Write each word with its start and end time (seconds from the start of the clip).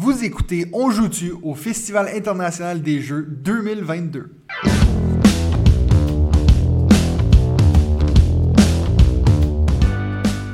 Vous 0.00 0.22
écoutez 0.22 0.68
On 0.72 0.92
joue-tu 0.92 1.32
au 1.42 1.56
Festival 1.56 2.06
international 2.14 2.82
des 2.82 3.00
jeux 3.00 3.26
2022. 3.28 4.30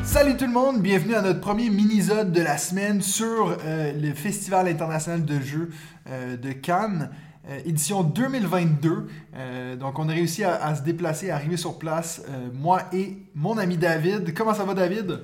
Salut 0.03 0.39
tout 0.39 0.47
le 0.47 0.51
monde, 0.51 0.81
bienvenue 0.81 1.15
à 1.15 1.21
notre 1.21 1.41
premier 1.41 1.69
mini-zode 1.69 2.33
de 2.33 2.41
la 2.41 2.57
semaine 2.57 3.03
sur 3.03 3.59
euh, 3.67 3.93
le 3.93 4.15
Festival 4.15 4.67
international 4.67 5.27
de 5.27 5.39
jeux 5.39 5.69
euh, 6.09 6.39
de 6.39 6.53
Cannes. 6.53 7.11
Euh, 7.47 7.59
édition 7.67 8.03
2022. 8.03 9.07
Euh, 9.37 9.77
donc, 9.77 9.99
on 9.99 10.09
a 10.09 10.13
réussi 10.13 10.43
à, 10.45 10.75
se 10.75 10.81
déplacer, 10.81 11.29
à 11.29 11.35
arriver 11.35 11.59
sur 11.59 11.79
place, 11.79 12.23
moi 12.55 12.85
et 12.95 13.19
mon 13.35 13.59
ami 13.59 13.77
David. 13.77 14.33
Comment 14.33 14.55
ça 14.55 14.65
va, 14.65 14.73
David? 14.73 15.21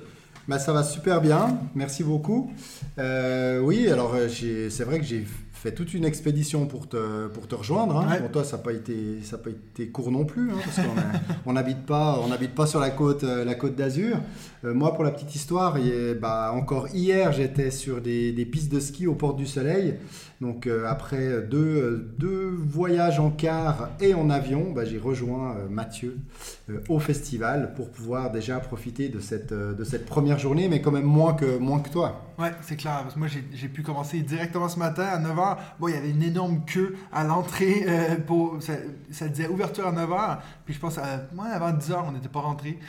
Bah, 0.51 0.59
ça 0.59 0.73
va 0.73 0.83
super 0.83 1.21
bien, 1.21 1.57
merci 1.75 2.03
beaucoup. 2.03 2.51
Euh, 2.99 3.61
oui, 3.61 3.87
alors 3.87 4.13
euh, 4.15 4.27
c'est 4.27 4.83
vrai 4.83 4.99
que 4.99 5.05
j'ai 5.05 5.25
fait 5.53 5.71
toute 5.73 5.93
une 5.93 6.03
expédition 6.03 6.65
pour 6.65 6.89
te, 6.89 7.27
pour 7.27 7.47
te 7.47 7.55
rejoindre. 7.55 7.95
hein. 7.99 8.09
Ouais. 8.11 8.19
Pour 8.19 8.31
toi, 8.31 8.43
ça 8.43 8.57
n'a 8.57 8.63
pas, 8.63 8.73
été- 8.73 9.21
ça 9.23 9.37
a 9.37 9.39
pas 9.39 9.51
été 9.51 9.87
court 9.87 10.11
non 10.11 10.25
plus, 10.25 10.51
hein, 10.51 10.55
parce 10.65 10.75
qu'on 10.85 10.93
on 11.51 11.53
n'habite 11.53 11.85
pas, 11.85 12.19
on 12.21 12.27
pas 12.53 12.65
sur 12.67 12.81
la 12.81 12.89
côte, 12.89 13.23
euh, 13.23 13.45
la 13.45 13.55
côte 13.55 13.75
d'Azur. 13.77 14.17
Euh, 14.63 14.73
moi, 14.73 14.93
pour 14.93 15.03
la 15.03 15.11
petite 15.11 15.33
histoire, 15.35 15.77
bah, 16.19 16.51
encore 16.55 16.87
hier, 16.89 17.31
j'étais 17.31 17.71
sur 17.71 18.01
des, 18.01 18.47
pistes 18.51 18.71
de 18.71 18.79
ski 18.79 19.07
aux 19.07 19.15
Portes 19.15 19.37
du 19.37 19.47
Soleil. 19.47 19.95
Donc 20.39 20.65
euh, 20.65 20.85
après 20.87 21.43
deux, 21.43 22.13
deux 22.17 22.49
voyages 22.49 23.19
en 23.19 23.29
car 23.29 23.89
et 23.99 24.15
en 24.15 24.31
avion, 24.31 24.71
bah, 24.71 24.85
j'ai 24.85 24.97
rejoint 24.97 25.55
euh, 25.55 25.69
Mathieu 25.69 26.17
au 26.89 26.99
festival 26.99 27.73
pour 27.75 27.91
pouvoir 27.91 28.31
déjà 28.31 28.59
profiter 28.59 29.09
de 29.09 29.19
cette, 29.19 29.53
de 29.53 29.83
cette 29.83 30.05
première 30.05 30.39
journée, 30.39 30.67
mais 30.67 30.81
quand 30.81 30.91
même 30.91 31.05
moins 31.05 31.33
que, 31.33 31.57
moins 31.57 31.79
que 31.79 31.89
toi. 31.89 32.21
Ouais, 32.39 32.51
c'est 32.61 32.75
clair. 32.75 33.01
Parce 33.03 33.13
que 33.13 33.19
moi, 33.19 33.27
j'ai- 33.27 33.67
pu 33.67 33.83
commencer 33.83 34.21
directement 34.21 34.67
ce 34.67 34.79
matin 34.79 35.03
à 35.03 35.19
9h. 35.19 35.57
Bon, 35.79 35.87
il 35.87 35.93
y 35.93 35.97
avait 35.97 36.09
une 36.09 36.23
énorme 36.23 36.63
queue 36.65 36.95
à 37.13 37.23
l'entrée. 37.23 37.85
ça, 38.61 38.73
ça 39.11 39.27
disait 39.27 39.47
ouverture 39.47 39.85
à 39.85 39.91
9h. 39.91 40.39
Puis 40.65 40.73
je 40.73 40.79
pense, 40.79 40.97
à, 40.97 41.27
avant 41.53 41.71
10h, 41.71 42.03
on 42.07 42.11
n'était 42.13 42.29
pas 42.29 42.39
rentré. 42.39 42.79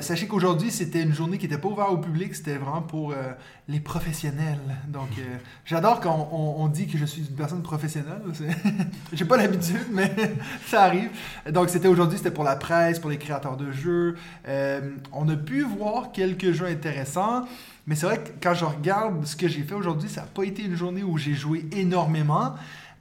Sachez 0.00 0.26
qu'aujourd'hui, 0.26 0.70
c'était 0.92 1.06
une 1.06 1.14
journée 1.14 1.38
qui 1.38 1.46
n'était 1.48 1.60
pas 1.60 1.68
ouverte 1.68 1.90
au 1.90 1.96
public. 1.96 2.34
C'était 2.34 2.56
vraiment 2.56 2.82
pour 2.82 3.12
euh, 3.12 3.32
les 3.66 3.80
professionnels. 3.80 4.58
Donc, 4.88 5.08
euh, 5.18 5.22
j'adore 5.64 6.00
quand 6.00 6.28
on, 6.32 6.68
dit 6.68 6.86
que 6.86 6.98
je 6.98 7.06
suis 7.06 7.22
une 7.22 7.34
personne 7.34 7.62
professionnelle. 7.62 8.20
J'ai 9.12 9.24
pas 9.24 9.38
l'habitude, 9.38 9.86
mais 9.90 10.14
ça 10.66 10.82
arrive. 10.82 11.08
Donc, 11.50 11.70
c'était 11.70 11.88
aujourd'hui, 11.88 12.18
c'était 12.18 12.30
pour 12.30 12.44
la 12.44 12.56
presse, 12.56 12.98
pour 12.98 13.08
les 13.08 13.16
créateurs 13.16 13.56
de 13.56 13.72
jeux. 13.72 14.16
Euh, 14.46 14.90
on 15.12 15.26
a 15.30 15.36
pu 15.36 15.62
voir 15.62 16.12
quelques 16.12 16.52
jeux 16.52 16.66
intéressants. 16.66 17.46
Mais 17.86 17.94
c'est 17.94 18.06
vrai 18.06 18.18
que 18.18 18.30
quand 18.42 18.52
je 18.52 18.66
regarde 18.66 19.24
ce 19.24 19.34
que 19.34 19.48
j'ai 19.48 19.62
fait 19.62 19.74
aujourd'hui, 19.74 20.10
ça 20.10 20.20
n'a 20.20 20.26
pas 20.26 20.44
été 20.44 20.62
une 20.62 20.76
journée 20.76 21.02
où 21.02 21.16
j'ai 21.16 21.34
joué 21.34 21.64
énormément. 21.72 22.54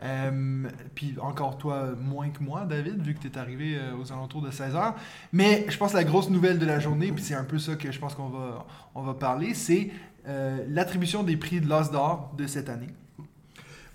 Euh, 0.03 0.67
puis 0.95 1.15
encore 1.21 1.57
toi, 1.57 1.91
moins 1.99 2.29
que 2.29 2.43
moi, 2.43 2.65
David, 2.67 3.01
vu 3.01 3.13
que 3.13 3.19
tu 3.19 3.27
es 3.27 3.37
arrivé 3.37 3.77
euh, 3.77 3.95
aux 3.95 4.11
alentours 4.11 4.41
de 4.41 4.49
16h. 4.49 4.93
Mais 5.31 5.65
je 5.69 5.77
pense 5.77 5.91
que 5.91 5.97
la 5.97 6.03
grosse 6.03 6.29
nouvelle 6.29 6.57
de 6.57 6.65
la 6.65 6.79
journée, 6.79 7.11
puis 7.11 7.23
c'est 7.23 7.35
un 7.35 7.43
peu 7.43 7.59
ça 7.59 7.75
que 7.75 7.91
je 7.91 7.99
pense 7.99 8.15
qu'on 8.15 8.29
va, 8.29 8.65
on 8.95 9.03
va 9.03 9.13
parler, 9.13 9.53
c'est 9.53 9.91
euh, 10.27 10.63
l'attribution 10.69 11.23
des 11.23 11.37
prix 11.37 11.61
de 11.61 11.69
l'As 11.69 11.91
d'or 11.91 12.33
de 12.37 12.47
cette 12.47 12.69
année. 12.69 12.89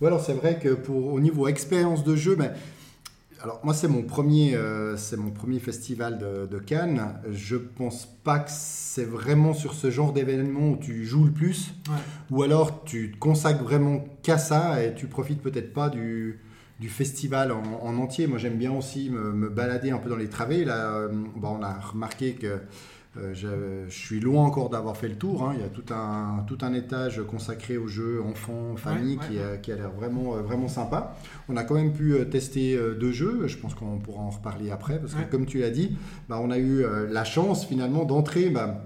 Ouais, 0.01 0.09
alors 0.09 0.21
c'est 0.21 0.35
vrai 0.35 0.59
que 0.59 0.75
pour, 0.75 1.13
au 1.13 1.21
niveau 1.21 1.49
expérience 1.49 2.05
de 2.05 2.15
jeu, 2.15 2.37
ben, 2.37 2.53
alors 3.43 3.61
moi 3.65 3.75
c'est 3.75 3.89
mon 3.89 4.03
premier, 4.03 4.55
euh, 4.55 4.97
c'est 4.97 5.17
mon 5.17 5.31
premier 5.31 5.59
festival 5.59 6.19
de, 6.19 6.47
de 6.47 6.59
Cannes. 6.59 7.03
Je 7.31 7.57
pense 7.57 8.07
pas 8.25 8.39
que 8.41 8.51
c'est 8.51 9.05
vraiment 9.05 9.53
sur 9.55 9.75
ce 9.75 9.91
genre 9.91 10.13
d'événement 10.13 10.71
où 10.71 10.77
tu 10.77 11.05
joues 11.05 11.25
le 11.25 11.33
plus, 11.33 11.75
Ouais. 11.89 11.95
ou 12.31 12.43
alors 12.43 12.85
tu 12.85 13.13
te 13.13 13.19
consacres 13.19 13.63
vraiment 13.63 14.05
qu'à 14.23 14.39
ça 14.39 14.83
et 14.83 14.95
tu 14.95 15.07
profites 15.07 15.43
peut-être 15.43 15.73
pas 15.73 15.89
du, 15.91 16.41
du 16.81 16.89
festival 16.89 17.53
en, 17.53 17.63
en 17.83 17.97
entier. 17.99 18.27
Moi 18.27 18.39
j'aime 18.39 18.57
bien 18.57 18.73
aussi 18.73 19.11
me, 19.11 19.33
me 19.33 19.49
balader 19.49 19.91
un 19.91 19.99
peu 19.99 20.09
dans 20.09 20.17
les 20.17 20.29
travées. 20.29 20.65
Là, 20.65 20.95
euh, 20.97 21.09
bon, 21.37 21.59
on 21.61 21.63
a 21.63 21.75
remarqué 21.75 22.35
que 22.35 22.59
je, 23.35 23.85
je 23.89 23.95
suis 23.95 24.21
loin 24.21 24.45
encore 24.45 24.69
d'avoir 24.71 24.97
fait 24.97 25.09
le 25.09 25.17
tour. 25.17 25.43
hein. 25.45 25.53
Il 25.57 25.61
y 25.61 25.65
a 25.65 25.69
tout 25.69 25.85
un, 25.93 26.45
tout 26.47 26.59
un 26.63 26.73
étage 26.75 27.23
consacré 27.27 27.77
aux 27.77 27.87
jeux 27.89 28.21
enfants, 28.23 28.77
famille, 28.77 29.17
Ouais, 29.17 29.23
ouais, 29.23 29.29
qui, 29.35 29.39
a- 29.41 29.57
qui 29.57 29.73
a 29.73 29.77
l'air 29.77 29.91
vraiment, 29.91 30.37
euh, 30.37 30.43
vraiment 30.43 30.69
sympa. 30.69 31.17
On 31.49 31.57
a 31.57 31.65
quand 31.65 31.75
même 31.75 31.93
pu 31.93 32.15
euh, 32.15 32.25
tester 32.25 32.77
euh, 32.77 32.95
deux 32.95 33.13
jeux. 33.13 33.47
Je 33.47 33.57
pense 33.59 33.75
qu'on 33.75 33.99
pourra 33.99 34.23
en 34.23 34.31
reparler 34.31 34.71
après, 34.71 34.99
parce 35.01 35.15
que 35.15 35.23
comme 35.31 35.47
tu 35.47 35.59
l'as 35.59 35.71
dit, 35.71 35.97
bah, 36.29 36.39
on 36.43 36.51
a 36.51 36.59
eu 36.59 36.85
euh, 36.85 37.07
la 37.11 37.25
chance 37.25 37.67
finalement 37.67 38.05
d'entrer 38.05 38.51
bah, 38.51 38.83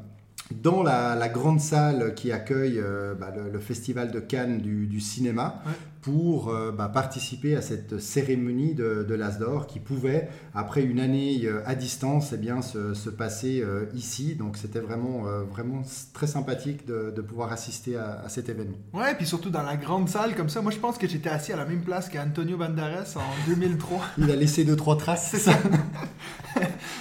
dans 0.55 0.83
la, 0.83 1.15
la 1.15 1.29
grande 1.29 1.61
salle 1.61 2.15
qui 2.15 2.33
accueille 2.33 2.79
euh, 2.79 3.15
bah, 3.15 3.33
le, 3.35 3.51
le 3.51 3.59
festival 3.61 4.11
de 4.11 4.21
Cannes 4.21 4.61
du, 4.61 4.87
du 4.87 5.01
cinéma 5.01 5.63
Ouais. 5.67 5.73
pour 6.03 6.49
euh, 6.49 6.73
bah, 6.73 6.89
participer 6.89 7.55
à 7.57 7.63
cette 7.63 7.99
cérémonie 8.01 8.75
de, 8.75 9.05
de 9.09 9.15
l'As 9.15 9.39
d'Or 9.39 9.67
qui 9.67 9.79
pouvait, 9.81 10.29
après 10.55 10.83
une 10.83 10.99
année 10.99 11.43
euh, 11.45 11.61
à 11.67 11.75
distance, 11.75 12.33
eh 12.33 12.37
bien, 12.37 12.63
se, 12.63 12.95
se 12.95 13.11
passer 13.11 13.65
ici. 13.95 14.35
Donc 14.35 14.57
c'était 14.57 14.81
vraiment, 14.81 15.23
vraiment 15.51 15.83
très 16.15 16.27
sympathique 16.27 16.87
de, 16.87 17.13
de 17.15 17.21
pouvoir 17.23 17.53
assister 17.53 17.97
à, 17.97 18.23
à 18.25 18.29
cet 18.29 18.49
événement. 18.49 18.79
Ouais, 18.93 19.15
puis 19.15 19.27
surtout 19.27 19.51
dans 19.51 19.63
la 19.63 19.77
grande 19.77 20.09
salle 20.09 20.35
comme 20.35 20.49
ça. 20.49 20.63
Moi, 20.63 20.73
je 20.73 20.79
pense 20.79 20.99
que 20.99 21.07
j'étais 21.09 21.31
assis 21.31 21.53
à 21.53 21.57
la 21.57 21.65
même 21.65 21.83
place 21.83 22.09
qu'Antonio 22.09 22.57
Banderas 22.57 23.15
en 23.17 23.51
2003. 23.51 24.01
Il 24.19 24.31
a 24.31 24.37
laissé 24.37 24.65
deux, 24.65 24.77
trois 24.77 24.97
traces. 24.97 25.29
C'est 25.31 25.39
ça. 25.39 25.53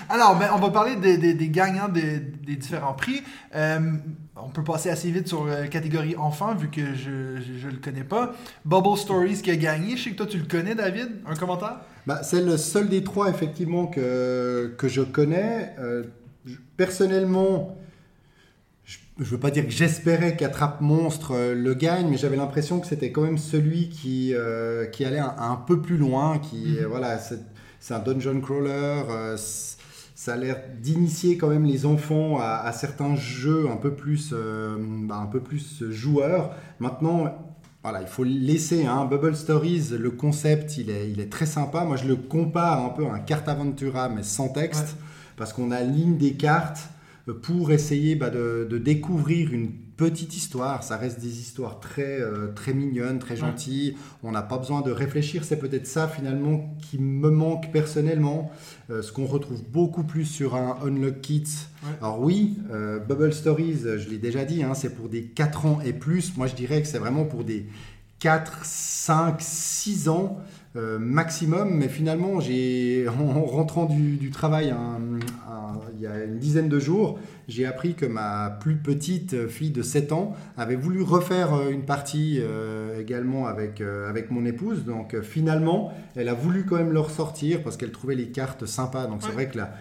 Alors, 0.10 0.38
ben, 0.38 0.50
on 0.56 0.60
va 0.60 0.70
parler 0.72 0.96
des, 0.96 1.18
des- 1.18 1.34
des 1.36 1.50
gagnants 1.50 1.88
des, 1.88 2.20
des 2.20 2.56
différents 2.56 2.94
prix. 2.94 3.22
Euh, 3.56 3.80
on 4.36 4.50
peut 4.50 4.64
passer 4.64 4.90
assez 4.90 5.12
vite 5.12 5.28
sur 5.28 5.46
la 5.46 5.68
catégorie 5.68 6.16
enfant, 6.16 6.56
vu 6.56 6.70
que 6.70 6.96
je 6.96 7.10
ne 7.68 7.72
le 7.72 7.78
connais 7.78 8.04
pas. 8.04 8.34
Bubble 8.66 8.98
Stories 8.98 9.42
qui 9.42 9.52
a 9.52 9.56
gagné. 9.56 9.98
Je 9.98 10.04
sais 10.06 10.10
que 10.12 10.16
toi, 10.16 10.26
tu 10.26 10.38
le 10.40 10.46
connais, 10.46 10.74
David. 10.76 11.10
Un 11.28 11.36
commentaire? 11.36 11.82
Bah, 12.08 12.22
c'est 12.24 12.42
le 12.42 12.58
seul 12.58 12.90
des 12.90 13.04
trois, 13.04 13.30
effectivement, 13.30 13.86
que, 13.86 14.74
que 14.78 14.88
je 14.88 15.02
connais. 15.02 15.76
Euh, 15.80 16.04
personnellement, 16.78 17.78
je 18.86 18.98
ne 19.20 19.26
veux 19.26 19.38
pas 19.40 19.52
dire 19.52 19.66
que 19.66 19.72
j'espérais 19.72 20.36
qu'Attrape 20.36 20.82
Monstre 20.82 21.34
euh, 21.36 21.54
le 21.54 21.74
gagne, 21.76 22.08
mais 22.10 22.18
j'avais 22.18 22.38
l'impression 22.38 22.80
que 22.80 22.88
c'était 22.88 23.12
quand 23.12 23.22
même 23.22 23.38
celui 23.38 23.90
qui, 23.90 24.34
euh, 24.34 24.86
qui 24.88 25.06
allait 25.06 25.20
un, 25.20 25.36
un 25.38 25.56
peu 25.58 25.82
plus 25.82 25.98
loin. 25.98 26.40
Qui, 26.40 26.78
Mhm. 26.78 26.78
euh, 26.84 26.88
voilà, 26.88 27.20
c'est 27.20 27.94
un 27.94 28.00
dungeon 28.00 28.40
crawler. 28.42 29.04
Ça 30.20 30.34
a 30.34 30.36
l'air 30.36 30.62
d'initier 30.82 31.38
quand 31.38 31.48
même 31.48 31.64
les 31.64 31.86
enfants 31.86 32.40
à, 32.42 32.56
à 32.66 32.74
certains 32.74 33.16
jeux 33.16 33.70
un 33.72 33.78
peu 33.78 33.94
plus, 33.94 34.32
euh, 34.34 34.76
bah, 35.08 35.16
un 35.16 35.28
peu 35.28 35.40
plus 35.40 35.90
joueurs. 35.92 36.52
Maintenant, 36.82 37.54
voilà, 37.84 38.02
il 38.02 38.08
faut 38.08 38.26
laisser. 38.26 38.86
Hein. 38.86 39.06
Bubble 39.06 39.34
Stories, 39.34 39.92
le 39.98 40.12
concept, 40.12 40.78
il 40.78 40.90
est, 40.90 41.10
il 41.10 41.22
est 41.22 41.32
très 41.32 41.46
sympa. 41.46 41.86
Moi, 41.86 41.96
je 41.96 42.06
le 42.06 42.18
compare 42.18 42.84
un 42.86 42.90
peu 42.90 43.06
à 43.08 43.14
un 43.14 43.20
carte 43.20 43.48
Aventura, 43.48 44.10
mais 44.10 44.24
sans 44.24 44.50
texte, 44.50 44.88
Ouais. 44.98 45.04
parce 45.38 45.54
qu'on 45.54 45.72
aligne 45.72 46.18
des 46.18 46.34
cartes 46.34 46.90
euh, 47.30 47.34
pour 47.34 47.72
essayer 47.72 48.16
bah, 48.16 48.30
de, 48.30 48.68
de 48.70 48.78
découvrir 48.78 49.54
une 49.54 49.72
petite 50.00 50.38
histoire. 50.38 50.82
Ça 50.84 50.96
reste 50.96 51.20
des 51.20 51.40
histoires 51.42 51.82
très, 51.82 52.22
euh, 52.22 52.48
très 52.56 52.74
mignonnes, 52.74 53.20
très 53.20 53.34
Ouais. 53.36 53.42
gentilles. 53.42 53.98
On 54.24 54.32
n'a 54.32 54.42
pas 54.42 54.58
besoin 54.58 54.80
de 54.82 54.92
réfléchir. 54.92 55.44
C'est 55.44 55.60
peut-être 55.60 55.86
ça, 55.88 56.08
finalement, 56.08 56.74
qui 56.82 56.98
me 57.00 57.30
manque 57.30 57.70
personnellement. 57.74 58.50
Euh, 58.90 59.02
ce 59.02 59.12
qu'on 59.12 59.26
retrouve 59.26 59.62
beaucoup 59.70 60.04
plus 60.04 60.24
sur 60.26 60.56
un 60.56 60.78
Unlock. 60.86 61.28
Ouais. 61.30 61.44
Alors 62.02 62.22
oui, 62.22 62.58
euh, 62.72 63.00
Bubble 63.00 63.34
Stories, 63.34 63.80
je 63.98 64.10
l'ai 64.10 64.18
déjà 64.18 64.46
dit, 64.46 64.64
hein, 64.64 64.74
c'est 64.74 64.96
pour 64.96 65.10
des 65.10 65.24
4 65.26 65.66
ans 65.66 65.80
et 65.86 65.92
plus. 65.94 66.36
Moi, 66.38 66.48
je 66.48 66.56
dirais 66.56 66.82
que 66.82 66.88
c'est 66.88 66.98
vraiment 66.98 67.26
pour 67.26 67.44
des 67.44 67.68
4, 68.20 68.64
5, 68.64 69.36
6 69.42 70.08
ans 70.10 70.38
euh, 70.76 70.98
maximum. 71.00 71.74
Mais 71.76 71.88
finalement, 71.90 72.40
j'ai, 72.40 73.06
en 73.20 73.44
rentrant 73.44 73.86
du, 73.86 74.16
du 74.18 74.30
travail 74.32 74.70
un- 74.70 75.20
un- 75.52 75.80
il 75.96 76.02
y 76.02 76.08
a 76.08 76.24
une 76.24 76.38
dizaine 76.40 76.70
de 76.70 76.80
jours, 76.80 77.20
j'ai 77.50 77.66
appris 77.66 77.96
que 77.96 78.06
ma 78.06 78.50
plus 78.62 78.78
petite 78.78 79.48
fille 79.50 79.72
de 79.72 79.82
7 79.82 80.14
ans 80.14 80.34
avait 80.56 80.76
voulu 80.78 81.02
refaire 81.02 81.54
euh, 81.54 81.70
une 81.70 81.84
partie 81.84 82.40
euh, 82.40 83.02
également 83.02 83.48
avec, 83.48 83.82
euh, 83.82 84.08
avec 84.10 84.32
mon 84.32 84.46
épouse. 84.46 84.86
Donc 84.86 85.14
euh, 85.14 85.22
finalement, 85.22 85.92
elle 86.16 86.30
a 86.30 86.34
voulu 86.34 86.64
quand 86.66 86.78
même 86.78 86.94
le 86.94 87.00
ressortir 87.02 87.62
parce 87.64 87.76
qu'elle 87.76 87.92
trouvait 87.92 88.16
les 88.16 88.30
cartes 88.30 88.66
sympas. 88.66 89.08
Donc 89.08 89.22
c'est 89.24 89.32
vrai 89.34 89.50
que 89.50 89.58
la, 89.58 89.74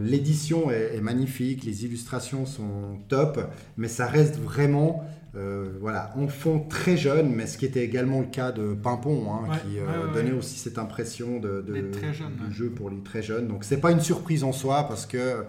l'édition 0.00 0.70
est, 0.70 0.94
est 0.96 1.00
magnifique, 1.00 1.64
les 1.64 1.84
illustrations 1.84 2.46
sont 2.46 2.98
top, 3.08 3.40
mais 3.76 3.88
ça 3.88 4.06
reste 4.06 4.38
vraiment 4.38 5.04
euh, 5.36 5.66
voilà, 5.80 6.12
enfant 6.16 6.60
très 6.68 6.96
jeune, 6.96 7.28
mais 7.28 7.46
ce 7.46 7.58
qui 7.58 7.66
était 7.66 7.84
également 7.84 8.20
le 8.20 8.26
cas 8.26 8.52
de 8.52 8.72
Pimpon, 8.72 9.26
hein, 9.34 9.50
Ouais, 9.50 9.56
qui 9.58 9.78
euh, 9.78 9.82
ouais, 9.84 10.06
ouais, 10.08 10.14
donnait 10.14 10.32
aussi 10.32 10.58
cette 10.58 10.78
impression 10.78 11.40
de, 11.40 11.60
de- 11.66 11.74
D'être 11.74 11.90
très 11.90 12.14
jeune, 12.14 12.34
du 12.36 12.44
ouais. 12.46 12.52
jeu 12.52 12.70
pour 12.70 12.88
les 12.88 13.00
très 13.02 13.20
jeunes. 13.22 13.46
Donc 13.46 13.64
c'est 13.64 13.76
pas 13.76 13.90
une 13.92 14.00
surprise 14.00 14.44
en 14.44 14.52
soi 14.52 14.84
parce 14.88 15.04
que 15.04 15.44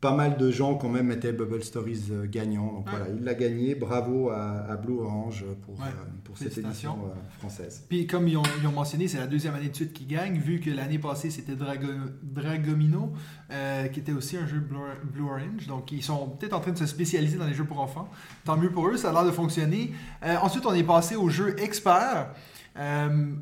pas 0.00 0.14
mal 0.14 0.36
de 0.36 0.50
gens 0.52 0.76
quand 0.76 0.88
même 0.88 1.10
étaient 1.10 1.32
Bubble 1.32 1.64
Stories 1.64 2.04
euh, 2.12 2.26
gagnants. 2.28 2.72
Donc 2.72 2.88
voilà, 2.88 3.06
il 3.08 3.24
l'a 3.24 3.34
gagné. 3.34 3.74
Bravo 3.74 4.30
à, 4.30 4.76
Blue 4.76 4.98
Orange 5.00 5.44
pour, 5.62 5.74
Ouais. 5.74 5.86
euh, 5.86 6.04
pour 6.22 6.38
cette 6.38 6.56
édition 6.56 6.96
euh, 7.04 7.18
française. 7.38 7.84
Puis 7.88 8.06
comme 8.06 8.28
ils 8.28 8.36
ont, 8.36 8.42
ils 8.60 8.66
ont 8.68 8.72
mentionné, 8.72 9.08
c'est 9.08 9.18
la 9.18 9.26
deuxième 9.26 9.54
année 9.56 9.68
de 9.70 9.74
suite 9.74 9.92
qu'ils 9.92 10.06
gagnent, 10.06 10.38
vu 10.38 10.60
que 10.60 10.70
l'année 10.70 10.98
passée 11.00 11.30
c'était 11.30 11.54
Drago- 11.56 12.12
Dragomino, 12.22 13.12
euh, 13.50 13.88
qui 13.88 13.98
était 14.00 14.12
aussi 14.12 14.36
un 14.36 14.46
jeu 14.46 14.60
Blue, 14.60 14.78
Blue 15.04 15.24
Orange. 15.24 15.66
Donc 15.66 15.90
ils 15.90 16.02
sont 16.02 16.28
peut-être 16.28 16.52
en 16.54 16.60
train 16.60 16.72
de 16.72 16.78
se 16.78 16.86
spécialiser 16.86 17.36
dans 17.36 17.46
les 17.46 17.54
jeux 17.54 17.64
pour 17.64 17.80
enfants. 17.80 18.08
Tant 18.44 18.56
mieux 18.56 18.70
pour 18.70 18.86
eux, 18.88 18.96
ça 18.96 19.10
a 19.10 19.12
l'air 19.12 19.24
de 19.24 19.32
fonctionner. 19.32 19.92
Ensuite, 20.42 20.64
on 20.66 20.74
est 20.74 20.84
passé 20.84 21.16
au 21.16 21.28
jeu 21.28 21.56
expert. 21.60 22.30
Euh, 22.76 23.32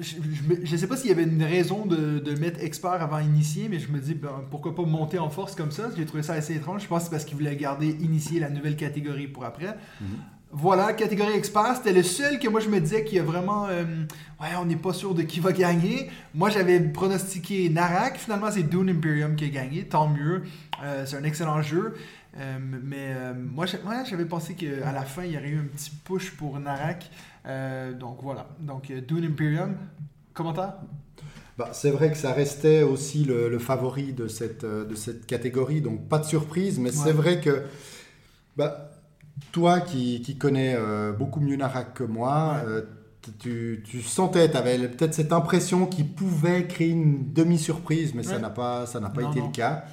je 0.00 0.72
ne 0.72 0.76
sais 0.76 0.86
pas 0.86 0.96
s'il 0.96 1.08
y 1.08 1.12
avait 1.12 1.24
une 1.24 1.42
raison 1.42 1.86
de, 1.86 2.18
de 2.18 2.38
mettre 2.38 2.62
expert 2.62 3.02
avant 3.02 3.18
initié, 3.20 3.68
mais 3.68 3.78
je 3.78 3.90
me 3.90 3.98
dis 3.98 4.14
ben, 4.14 4.42
pourquoi 4.50 4.74
pas 4.74 4.82
monter 4.82 5.18
en 5.18 5.30
force 5.30 5.54
comme 5.54 5.70
ça? 5.70 5.90
J'ai 5.96 6.06
trouvé 6.06 6.22
ça 6.22 6.34
assez 6.34 6.54
étrange. 6.54 6.82
Je 6.82 6.88
pense 6.88 7.00
que 7.00 7.04
c'est 7.04 7.10
parce 7.10 7.24
qu'ils 7.24 7.36
voulaient 7.36 7.56
garder 7.56 7.88
initié 8.00 8.40
la 8.40 8.50
nouvelle 8.50 8.76
catégorie 8.76 9.28
pour 9.28 9.44
après. 9.44 9.76
Voilà, 10.50 10.94
catégorie 10.94 11.34
expert, 11.34 11.76
c'était 11.76 11.92
le 11.92 12.02
seul 12.02 12.38
que 12.38 12.48
moi 12.48 12.60
je 12.60 12.70
me 12.70 12.80
disais 12.80 13.04
qu'il 13.04 13.18
y 13.18 13.20
a 13.20 13.22
vraiment. 13.22 13.66
euh, 13.68 13.84
ouais, 14.40 14.48
on 14.58 14.64
n'est 14.64 14.76
pas 14.76 14.94
sûr 14.94 15.14
de 15.14 15.22
qui 15.22 15.40
va 15.40 15.52
gagner. 15.52 16.08
Moi 16.34 16.48
j'avais 16.48 16.80
pronostiqué 16.80 17.68
Narak, 17.68 18.16
finalement 18.16 18.50
c'est 18.50 18.62
Dune 18.62 18.88
Imperium 18.88 19.36
qui 19.36 19.44
a 19.44 19.48
gagné, 19.48 19.84
tant 19.84 20.08
mieux. 20.08 20.42
Euh, 20.82 21.04
c'est 21.04 21.16
un 21.16 21.24
excellent 21.24 21.60
jeu. 21.60 21.94
Euh, 22.38 22.58
mais 22.60 22.96
euh, 23.16 23.34
moi 23.34 23.66
j'avais 23.66 24.24
pensé 24.24 24.54
qu'à 24.54 24.92
la 24.92 25.02
fin 25.02 25.24
il 25.24 25.32
y 25.32 25.36
aurait 25.36 25.48
eu 25.48 25.58
un 25.58 25.64
petit 25.64 25.90
push 26.04 26.30
pour 26.32 26.58
Narak. 26.60 27.10
Euh, 27.46 27.92
donc 27.92 28.18
voilà, 28.22 28.46
donc 28.60 28.90
euh, 28.90 29.00
Dune 29.00 29.24
Imperium. 29.24 29.74
Commentaire? 30.34 30.74
Bah, 31.56 31.70
c'est 31.72 31.90
vrai 31.90 32.12
que 32.12 32.16
ça 32.16 32.32
restait 32.32 32.82
aussi 32.84 33.24
le, 33.24 33.48
le 33.48 33.58
favori 33.58 34.12
de 34.12 34.28
cette, 34.28 34.64
de 34.64 34.94
cette 34.94 35.26
catégorie, 35.26 35.80
donc 35.80 36.08
pas 36.08 36.18
de 36.20 36.24
surprise, 36.24 36.78
mais 36.78 36.90
Ouais. 36.90 37.04
c'est 37.04 37.12
vrai 37.12 37.40
que 37.40 37.64
bah, 38.56 38.90
toi 39.50 39.80
qui, 39.80 40.20
qui 40.22 40.36
connais 40.38 40.76
beaucoup 41.18 41.40
mieux 41.40 41.56
Narak 41.56 41.94
que 41.94 42.04
moi, 42.04 42.58
Ouais. 42.64 42.82
tu, 43.40 43.82
tu 43.84 44.02
sentais, 44.02 44.48
tu 44.50 44.56
avais 44.56 44.78
peut-être 44.88 45.14
cette 45.14 45.32
impression 45.32 45.86
qu'il 45.86 46.08
pouvait 46.08 46.66
créer 46.68 46.90
une 46.90 47.32
demi-surprise, 47.32 48.14
mais 48.14 48.22
ça 48.22 48.38
n'a 48.38 48.50
pas, 48.50 48.86
ça 48.86 49.00
n'a 49.00 49.10
pas 49.10 49.22
Non, 49.22 49.30
été 49.32 49.40
non. 49.40 49.46
le 49.46 49.52
cas. 49.52 49.84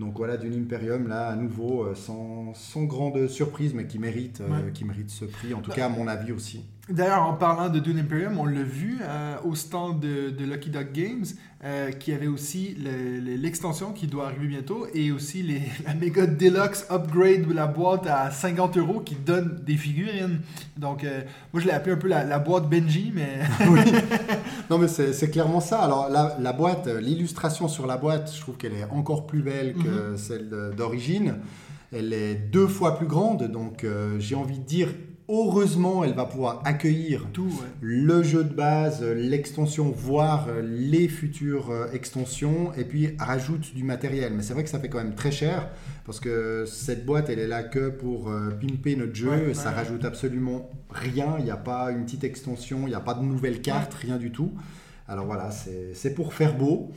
Donc 0.00 0.16
voilà, 0.16 0.38
d'une 0.38 0.54
Imperium, 0.54 1.08
là, 1.08 1.28
à 1.28 1.36
nouveau, 1.36 1.84
euh, 1.84 1.94
sans, 1.94 2.54
sans 2.54 2.84
grande 2.84 3.28
surprise, 3.28 3.74
mais 3.74 3.86
qui 3.86 3.98
mérite, 3.98 4.40
euh, 4.40 4.48
Ouais. 4.48 4.72
qui 4.72 4.84
mérite 4.86 5.10
ce 5.10 5.26
prix, 5.26 5.52
en 5.54 5.60
tout 5.60 5.68
Bah, 5.70 5.76
cas 5.76 5.86
à 5.86 5.88
mon 5.90 6.08
avis 6.08 6.32
aussi. 6.32 6.64
D'ailleurs, 6.90 7.22
en 7.22 7.34
parlant 7.34 7.68
de 7.68 7.78
Dune 7.78 8.00
Imperium, 8.00 8.36
on 8.38 8.46
l'a 8.46 8.62
vu 8.62 8.98
euh, 9.02 9.36
au 9.44 9.54
stand 9.54 10.00
de, 10.00 10.30
de 10.30 10.44
Lucky 10.44 10.70
Dog 10.70 10.88
Games, 10.92 11.24
euh, 11.64 11.92
qui 11.92 12.12
avait 12.12 12.26
aussi 12.26 12.76
le- 12.82 13.20
le- 13.20 13.36
l'extension 13.36 13.92
qui 13.92 14.08
doit 14.08 14.26
arriver 14.26 14.48
bientôt 14.48 14.86
et 14.92 15.12
aussi 15.12 15.42
les, 15.44 15.62
la 15.86 15.94
méga 15.94 16.26
deluxe 16.26 16.86
upgrade 16.90 17.46
de 17.46 17.54
la 17.54 17.66
boîte 17.68 18.06
à 18.08 18.30
50 18.32 18.76
euros 18.78 19.00
qui 19.00 19.14
donne 19.14 19.60
des 19.64 19.76
figurines. 19.76 20.40
Donc, 20.76 21.04
euh, 21.04 21.20
moi, 21.52 21.62
je 21.62 21.66
l'ai 21.68 21.72
appelé 21.72 21.92
un 21.94 21.98
peu 21.98 22.08
la, 22.08 22.24
la 22.24 22.38
boîte 22.40 22.68
Benji, 22.68 23.12
mais 23.14 23.38
Oui. 23.68 23.80
Non, 24.70 24.78
mais 24.78 24.88
c'est 24.88 25.30
clairement 25.30 25.60
ça. 25.60 25.80
Alors, 25.82 26.08
la, 26.08 26.36
la 26.40 26.52
boîte, 26.52 26.88
l'illustration 27.00 27.68
sur 27.68 27.86
la 27.86 27.96
boîte, 27.98 28.32
je 28.34 28.40
trouve 28.40 28.56
qu'elle 28.56 28.72
est 28.74 28.84
encore 28.90 29.26
plus 29.26 29.42
belle 29.42 29.74
que 29.74 30.16
celle 30.16 30.48
de- 30.48 30.72
d'origine. 30.76 31.36
Elle 31.92 32.12
est 32.12 32.34
deux 32.34 32.68
fois 32.68 32.96
plus 32.96 33.06
grande, 33.08 33.44
donc 33.50 33.84
j'ai 34.20 34.34
envie 34.36 34.58
de 34.60 34.64
dire, 34.64 34.88
heureusement, 35.30 36.04
elle 36.04 36.14
va 36.14 36.24
pouvoir 36.24 36.60
accueillir 36.64 37.28
tout. 37.32 37.44
ouais. 37.44 37.68
le 37.80 38.22
jeu 38.22 38.44
de 38.44 38.52
base, 38.52 39.00
euh, 39.02 39.14
l'extension, 39.14 39.90
voire 39.90 40.48
euh, 40.48 40.62
les 40.62 41.08
futures 41.08 41.70
euh, 41.70 41.90
extensions, 41.92 42.72
et 42.76 42.84
puis 42.84 43.14
rajoute 43.18 43.74
du 43.74 43.84
matériel. 43.84 44.32
Mais 44.34 44.42
c'est 44.42 44.52
vrai 44.52 44.64
que 44.64 44.68
ça 44.68 44.80
fait 44.80 44.88
quand 44.88 44.98
même 44.98 45.14
très 45.14 45.30
cher, 45.30 45.68
parce 46.04 46.20
que 46.20 46.64
cette 46.66 47.06
boîte, 47.06 47.30
elle 47.30 47.38
est 47.38 47.46
là 47.46 47.62
que 47.62 47.88
pour 47.88 48.32
pimper 48.60 48.96
notre 48.96 49.14
jeu, 49.14 49.30
Ouais, 49.30 49.54
ça 49.54 49.70
rajoute 49.70 50.04
absolument 50.04 50.70
rien, 50.90 51.36
il 51.38 51.44
n'y 51.44 51.50
a 51.52 51.56
pas 51.56 51.92
une 51.92 52.04
petite 52.04 52.24
extension, 52.24 52.80
il 52.82 52.88
n'y 52.88 52.94
a 52.94 53.00
pas 53.00 53.14
de 53.14 53.22
nouvelles 53.22 53.62
cartes, 53.62 53.94
rien 53.94 54.16
du 54.16 54.32
tout. 54.32 54.52
Alors 55.06 55.26
voilà, 55.26 55.50
c'est 55.50 56.14
pour 56.14 56.34
faire 56.34 56.56
beau, 56.56 56.90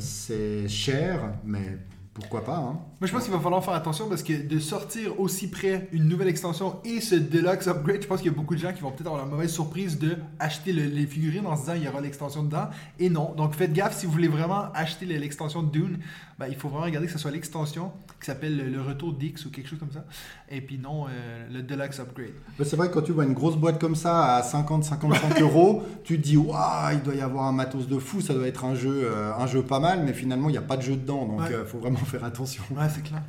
c'est 0.00 0.66
cher, 0.66 1.34
mais 1.44 1.78
pourquoi 2.20 2.44
pas 2.44 2.56
hein? 2.56 2.78
Moi, 3.00 3.06
je 3.06 3.12
pense 3.12 3.22
qu'il 3.24 3.32
va 3.32 3.38
falloir 3.38 3.64
faire 3.64 3.74
attention 3.74 4.08
parce 4.08 4.22
que 4.22 4.32
de 4.46 4.58
sortir 4.58 5.20
aussi 5.20 5.48
près 5.48 5.88
une 5.92 6.08
nouvelle 6.08 6.28
extension 6.28 6.76
et 6.84 7.00
ce 7.00 7.14
deluxe 7.14 7.68
upgrade, 7.68 8.02
je 8.02 8.06
pense 8.08 8.18
qu'il 8.20 8.30
y 8.30 8.34
a 8.34 8.36
beaucoup 8.36 8.54
de 8.56 8.60
gens 8.60 8.72
qui 8.72 8.80
vont 8.80 8.90
peut-être 8.90 9.06
avoir 9.06 9.24
la 9.24 9.30
mauvaise 9.30 9.52
surprise 9.52 9.98
de 9.98 10.16
acheter 10.40 10.72
le- 10.72 10.84
les 10.86 11.06
figurines 11.06 11.46
en 11.46 11.54
se 11.56 11.62
disant 11.62 11.74
il 11.76 11.84
y 11.84 11.88
aura 11.88 12.00
l'extension 12.00 12.42
dedans. 12.42 12.68
Et 12.98 13.08
non. 13.08 13.34
Donc 13.36 13.54
faites 13.54 13.72
gaffe 13.72 13.96
si 13.96 14.06
vous 14.06 14.12
voulez 14.12 14.28
vraiment 14.28 14.72
acheter 14.74 15.06
le- 15.06 15.16
l'extension 15.16 15.62
de 15.62 15.70
Dune, 15.70 15.98
ben, 16.38 16.46
il 16.48 16.54
faut 16.56 16.68
vraiment 16.68 16.84
regarder 16.84 17.06
que 17.06 17.12
ce 17.12 17.18
soit 17.18 17.30
l'extension 17.30 17.92
qui 18.20 18.26
s'appelle 18.26 18.72
le, 18.72 18.80
retour 18.82 19.12
d'X 19.12 19.44
ou 19.46 19.50
quelque 19.50 19.68
chose 19.68 19.78
comme 19.78 19.92
ça. 19.92 20.04
Et 20.50 20.60
puis 20.60 20.78
non, 20.78 21.06
euh, 21.08 21.46
le 21.52 21.62
deluxe 21.62 21.98
upgrade. 22.00 22.30
Mais 22.58 22.64
C'est 22.64 22.76
vrai 22.76 22.88
que 22.88 22.94
quand 22.94 23.02
tu 23.02 23.12
vois 23.12 23.24
une 23.24 23.32
grosse 23.34 23.56
boîte 23.56 23.78
comme 23.80 23.94
ça 23.96 24.36
à 24.36 24.42
50-55 24.42 25.40
euros, 25.40 25.82
tu 26.04 26.16
te 26.18 26.22
dis 26.22 26.36
waouh, 26.36 26.92
il 26.94 27.02
doit 27.02 27.14
y 27.14 27.20
avoir 27.20 27.46
un 27.46 27.52
matos 27.52 27.86
de 27.88 27.98
fou, 27.98 28.20
ça 28.20 28.34
doit 28.34 28.46
être 28.48 28.64
un 28.64 28.74
jeu, 28.74 29.02
euh, 29.04 29.32
un 29.38 29.46
jeu 29.46 29.62
pas 29.62 29.78
mal, 29.80 30.02
mais 30.04 30.12
finalement 30.12 30.48
il 30.48 30.52
n'y 30.52 30.58
a 30.58 30.62
pas 30.62 30.76
de 30.76 30.82
jeu 30.82 30.96
dedans, 30.96 31.26
donc 31.26 31.40
il 31.48 31.54
Ouais. 31.56 31.64
faut 31.66 31.78
vraiment 31.78 31.98
faire 32.08 32.24
attention. 32.24 32.62
Ouais, 32.70 32.86
c'est 32.92 33.02
clair. 33.02 33.22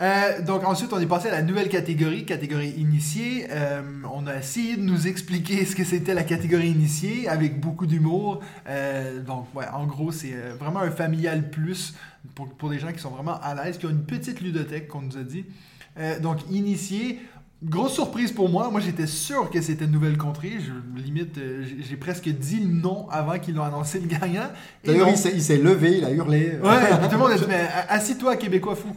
Euh, 0.00 0.40
donc 0.40 0.64
ensuite, 0.64 0.92
on 0.92 0.98
est 0.98 1.06
passé 1.06 1.28
à 1.28 1.32
la 1.32 1.42
nouvelle 1.42 1.68
catégorie, 1.68 2.24
catégorie 2.24 2.70
initiée. 2.70 3.46
Euh, 3.50 3.82
on 4.10 4.26
a 4.26 4.36
essayé 4.36 4.76
de 4.76 4.82
nous 4.82 5.06
expliquer 5.06 5.64
ce 5.66 5.76
que 5.76 5.84
c'était 5.84 6.14
la 6.14 6.22
catégorie 6.22 6.70
initiée 6.70 7.28
avec 7.28 7.60
beaucoup 7.60 7.86
d'humour. 7.86 8.40
Euh, 8.66 9.20
donc 9.20 9.54
ouais, 9.54 9.66
en 9.72 9.86
gros, 9.86 10.10
c'est 10.10 10.34
vraiment 10.58 10.80
un 10.80 10.90
familial 10.90 11.50
plus 11.50 11.94
pour, 12.34 12.48
pour 12.48 12.70
des 12.70 12.78
gens 12.78 12.92
qui 12.92 12.98
sont 12.98 13.10
vraiment 13.10 13.38
à 13.42 13.54
l'aise, 13.54 13.76
qui 13.76 13.86
ont 13.86 13.90
une 13.90 14.04
petite 14.04 14.40
ludothèque 14.40 14.88
qu'on 14.88 15.02
nous 15.02 15.18
a 15.18 15.22
dit. 15.22 15.44
Donc 16.22 16.38
initié. 16.50 17.20
Grosse 17.62 17.92
surprise 17.92 18.32
pour 18.32 18.48
moi. 18.48 18.70
Moi, 18.70 18.80
j'étais 18.80 19.06
sûr 19.06 19.50
que 19.50 19.60
c'était 19.60 19.84
une 19.84 19.90
nouvelle 19.90 20.16
contrée. 20.16 20.52
Je, 20.60 20.72
limite, 21.02 21.36
euh, 21.36 21.62
j'ai- 21.80 21.96
presque 21.96 22.26
dit 22.26 22.58
le 22.60 22.72
nom 22.72 23.06
avant 23.10 23.38
qu'ils 23.38 23.54
l'ont 23.54 23.64
annoncé 23.64 24.00
le 24.00 24.06
gagnant. 24.06 24.48
Et 24.82 24.86
D'ailleurs, 24.86 25.08
non. 25.08 25.12
il 25.34 25.42
s'est- 25.42 25.58
levé, 25.58 25.98
il 25.98 26.04
a 26.06 26.10
hurlé. 26.10 26.52
Ouais, 26.62 27.08
tout 27.08 27.12
le 27.12 27.18
monde 27.18 27.32
a 27.32 27.36
dit, 27.36 27.44
mais 27.46 27.68
assis-toi, 27.90 28.36
Québécois 28.36 28.76
fou. 28.76 28.88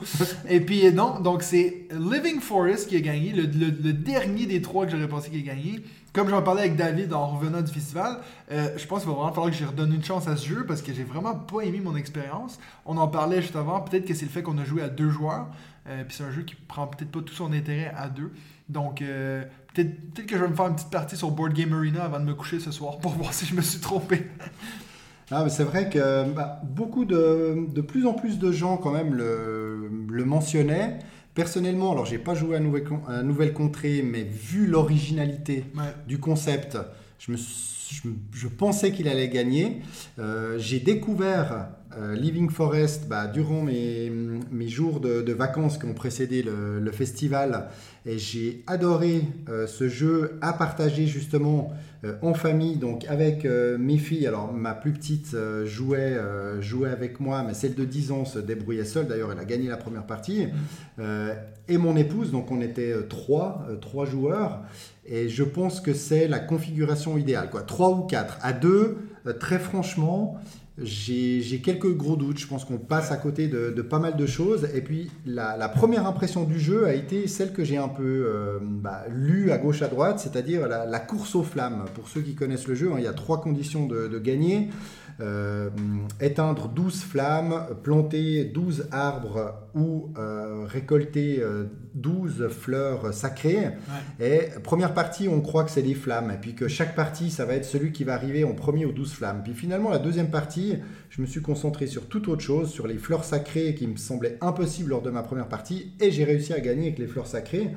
Et 0.48 0.62
puis, 0.62 0.88
euh, 0.88 0.92
non, 0.94 1.20
donc 1.20 1.44
c'est 1.44 1.88
Living 1.92 2.40
Forest 2.40 2.88
qui 2.88 2.96
a 2.96 3.02
gagné, 3.02 3.34
le, 3.34 3.44
le- 3.44 3.76
le 3.84 3.92
dernier 3.92 4.46
des 4.46 4.62
trois 4.62 4.86
que 4.86 4.94
j'aurais 4.94 5.10
pensé 5.10 5.30
qu'il 5.30 5.42
a 5.42 5.54
gagné. 5.54 5.84
Comme 6.14 6.30
j'en 6.30 6.42
parlais 6.42 6.62
avec 6.62 6.78
David 6.78 7.12
en 7.12 7.28
revenant 7.28 7.62
du 7.62 7.72
festival, 7.72 8.20
euh, 8.52 8.70
je 8.78 8.86
pense 8.86 9.00
qu'il 9.02 9.10
va 9.10 9.16
vraiment 9.16 9.34
falloir 9.34 9.50
que 9.52 9.58
je 9.58 9.66
redonne 9.66 9.94
une 9.94 10.04
chance 10.06 10.28
à 10.30 10.38
ce 10.38 10.48
jeu 10.48 10.64
parce 10.66 10.82
que 10.82 10.94
j'ai 10.94 11.04
vraiment 11.04 11.36
pas 11.36 11.62
aimé 11.64 11.82
mon 11.84 11.98
expérience. 11.98 12.60
On 12.86 12.96
en 12.98 13.08
parlait 13.10 13.42
juste 13.42 13.56
avant, 13.58 13.82
peut-être 13.82 14.06
que 14.06 14.14
c'est 14.14 14.26
le 14.26 14.32
fait 14.32 14.42
qu'on 14.44 14.58
a 14.60 14.64
joué 14.64 14.82
à 14.84 14.88
deux 14.90 15.10
joueurs. 15.10 15.48
euh, 15.90 16.04
puis 16.08 16.16
c'est 16.16 16.24
un 16.24 16.32
jeu 16.32 16.44
qui 16.44 16.56
prend 16.56 16.88
peut-être 16.88 17.12
pas 17.12 17.20
tout 17.20 17.34
son 17.34 17.52
intérêt 17.52 17.92
à 17.98 18.08
deux. 18.08 18.32
Donc, 18.74 19.02
euh, 19.02 19.44
peut-être 19.74 20.14
peut 20.14 20.24
que 20.24 20.36
je 20.38 20.42
vais 20.44 20.50
me 20.50 20.56
faire 20.56 20.68
une 20.68 20.76
petite 20.76 20.90
partie 20.90 21.16
sur 21.16 21.32
Board 21.32 21.54
Game 21.54 21.74
Arena 21.74 22.04
avant 22.04 22.20
de 22.20 22.26
me 22.26 22.34
coucher 22.34 22.60
ce 22.60 22.72
soir 22.72 22.98
pour 22.98 23.12
voir 23.18 23.34
si 23.34 23.46
je 23.46 23.56
me 23.56 23.62
suis 23.62 23.80
trompé. 23.80 24.24
Ah, 25.32 25.44
mais 25.44 25.50
c'est 25.50 25.64
vrai 25.64 25.90
que 25.90 26.30
bah, 26.34 26.62
beaucoup 26.64 27.06
de, 27.06 27.68
de 27.74 27.82
plus 27.82 28.06
en 28.06 28.14
plus 28.14 28.38
de 28.40 28.52
gens 28.52 28.78
quand 28.78 28.92
même 28.92 29.14
le, 29.16 29.90
le 30.10 30.26
mentionnaient. 30.26 31.00
Personnellement, 31.34 31.94
alors 31.94 32.06
j'ai 32.06 32.20
pas 32.20 32.36
joué 32.36 32.56
à 32.58 32.60
Nouvelle, 32.60 32.86
à 33.08 33.24
Nouvelle 33.24 33.54
Contrée, 33.54 34.04
mais 34.04 34.22
vu 34.24 34.68
l'originalité 34.68 35.66
Ouais. 35.76 35.84
du 36.08 36.20
concept, 36.20 36.78
je, 37.18 37.32
me, 37.32 37.38
suis- 37.38 37.96
je, 38.04 38.08
me- 38.08 38.16
je 38.34 38.48
pensais 38.48 38.92
qu'il 38.92 39.08
allait 39.08 39.30
gagner. 39.30 39.82
Euh, 40.20 40.60
j'ai 40.60 40.80
découvert 40.80 41.70
euh, 41.98 42.16
Living 42.16 42.50
Forest 42.50 43.08
bah, 43.08 43.28
durant 43.28 43.62
mes, 43.62 44.12
mes 44.52 44.68
jours 44.68 45.00
de, 45.00 45.22
de 45.22 45.34
vacances 45.34 45.78
qui 45.78 45.86
ont 45.86 45.94
précédé 45.94 46.42
le, 46.42 46.80
le 46.80 46.92
festival 46.92 47.68
et 48.06 48.18
j'ai 48.18 48.64
adoré 48.68 49.24
euh, 49.48 49.66
ce 49.66 49.88
jeu 49.88 50.38
à 50.42 50.54
partager 50.54 51.08
justement 51.08 51.72
euh, 52.04 52.16
en 52.22 52.34
famille, 52.34 52.76
donc 52.76 53.06
avec 53.08 53.46
mes 53.46 53.98
filles. 53.98 54.28
Alors 54.28 54.52
ma 54.52 54.74
plus 54.74 54.92
petite 54.92 55.36
jouait, 55.66 56.18
jouait 56.60 56.90
avec 56.90 57.20
moi, 57.20 57.44
mais 57.44 57.54
celle 57.54 57.76
de 57.76 57.86
10 57.86 58.12
ans 58.12 58.26
se 58.26 58.40
débrouillait 58.40 58.86
seule. 58.86 59.08
D'ailleurs, 59.08 59.32
elle 59.32 59.40
a 59.40 59.46
gagné 59.46 59.70
la 59.70 59.78
première 59.78 60.06
partie. 60.06 60.48
Euh, 61.00 61.34
et 61.68 61.78
mon 61.78 61.96
épouse, 61.96 62.32
donc 62.32 62.52
on 62.52 62.62
était 62.62 62.94
trois, 63.08 63.66
trois 63.82 64.06
joueurs. 64.06 64.62
Et 65.06 65.30
je 65.30 65.44
pense 65.44 65.80
que 65.80 65.94
c'est 65.94 66.28
la 66.28 66.40
configuration 66.40 67.18
idéale. 67.18 67.50
Quoi. 67.50 67.62
Trois 67.62 67.92
ou 67.92 68.04
quatre. 68.04 68.38
À 68.42 68.54
deux, 68.54 68.98
très 69.40 69.60
franchement, 69.60 70.38
j'ai 70.78 71.62
quelques 71.64 71.92
gros 71.96 72.16
doutes. 72.16 72.40
Je 72.40 72.48
pense 72.48 72.66
qu'on 72.66 72.78
passe 72.78 73.12
à 73.12 73.18
côté 73.18 73.48
de, 73.48 73.82
pas 73.82 74.00
mal 74.00 74.16
de 74.16 74.26
choses. 74.26 74.68
Et 74.74 74.82
puis, 74.82 75.12
la, 75.26 75.70
première 75.70 76.08
impression 76.08 76.44
du 76.44 76.60
jeu 76.60 76.86
a 76.86 76.94
été 76.94 77.28
celle 77.28 77.54
que 77.54 77.64
j'ai 77.64 77.78
un 77.78 77.90
peu 77.90 78.04
euh, 78.04 78.60
bah, 78.62 79.04
lue 79.10 79.52
à 79.52 79.58
gauche 79.58 79.82
à 79.82 79.88
droite, 79.88 80.20
c'est-à-dire 80.20 80.68
la, 80.68 81.00
course 81.00 81.36
aux 81.36 81.44
flammes. 81.44 81.86
Pour 81.96 82.08
ceux 82.08 82.22
qui 82.22 82.36
connaissent 82.36 82.68
le 82.68 82.76
jeu, 82.76 82.92
hein, 82.92 82.96
il 82.98 83.04
y 83.04 83.08
a 83.08 83.14
trois 83.14 83.42
conditions 83.42 83.88
de 83.88 84.20
gagner. 84.20 84.70
Euh, 85.20 85.70
éteindre 86.20 86.70
12 86.70 87.04
flammes, 87.04 87.68
planter 87.84 88.46
12 88.46 88.88
arbres 88.92 89.54
ou 89.76 90.12
euh, 90.18 90.66
récolter 90.66 91.40
euh, 91.40 91.66
12 91.94 92.48
fleurs 92.50 93.14
sacrées. 93.14 93.70
Et 94.20 94.48
première 94.64 94.94
partie, 94.94 95.28
on 95.28 95.42
croit 95.42 95.64
que 95.64 95.72
c'est 95.72 95.84
des 95.84 95.94
flammes, 95.94 96.32
et 96.32 96.38
puis 96.38 96.56
que 96.56 96.68
chaque 96.68 96.96
partie, 96.96 97.30
ça 97.30 97.46
va 97.46 97.54
être 97.54 97.66
celui 97.66 97.92
qui 97.92 98.04
va 98.04 98.14
arriver 98.16 98.44
en 98.44 98.54
premier 98.54 98.86
aux 98.86 98.92
12 98.92 99.14
flammes. 99.14 99.42
Puis 99.44 99.54
finalement, 99.54 99.90
la 99.90 100.00
deuxième 100.00 100.32
partie, 100.32 100.78
je 101.10 101.22
me 101.22 101.28
suis 101.28 101.42
concentré 101.42 101.86
sur 101.88 102.08
toute 102.08 102.28
autre 102.28 102.42
chose, 102.42 102.72
sur 102.72 102.88
les 102.88 102.98
fleurs 102.98 103.24
sacrées 103.24 103.76
qui 103.76 103.88
me 103.88 103.98
semblaient 103.98 104.38
impossibles 104.42 104.90
lors 104.90 105.02
de 105.02 105.12
ma 105.12 105.22
première 105.22 105.48
partie, 105.48 105.94
et 106.00 106.12
j'ai 106.12 106.24
réussi 106.24 106.54
à 106.54 106.60
gagner 106.60 106.88
avec 106.88 107.00
les 107.00 107.08
fleurs 107.08 107.28
sacrées. 107.28 107.72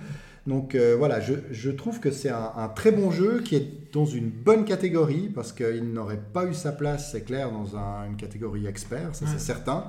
Donc 0.47 0.75
euh, 0.75 0.95
voilà, 0.97 1.21
je, 1.21 1.35
je 1.51 1.71
trouve 1.71 1.99
que 2.01 2.11
c'est 2.11 2.29
un, 2.31 2.53
un 2.57 2.69
très 2.69 2.93
bon 2.93 3.11
jeu 3.11 3.41
qui 3.45 3.57
est 3.57 3.93
dans 3.93 4.05
une 4.07 4.31
bonne 4.31 4.65
catégorie 4.65 5.29
parce 5.35 5.53
qu'il 5.53 5.93
n'aurait 5.93 6.21
pas 6.33 6.47
eu 6.47 6.55
sa 6.55 6.73
place, 6.73 7.11
c'est 7.13 7.23
clair, 7.23 7.51
dans 7.51 7.77
un- 7.77 8.07
une 8.07 8.17
catégorie 8.17 8.67
expert, 8.67 9.09
ça 9.15 9.25
Ouais. 9.25 9.31
c'est 9.33 9.41
certain, 9.41 9.85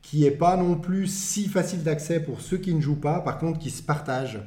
qui 0.00 0.24
est 0.24 0.30
pas 0.30 0.56
non 0.56 0.76
plus 0.76 1.06
si 1.08 1.46
facile 1.48 1.82
d'accès 1.82 2.20
pour 2.20 2.40
ceux 2.40 2.56
qui 2.56 2.72
ne 2.74 2.80
jouent 2.80 2.96
pas, 3.00 3.20
par 3.20 3.36
contre 3.38 3.58
qui 3.58 3.68
se 3.70 3.82
partagent 3.82 4.40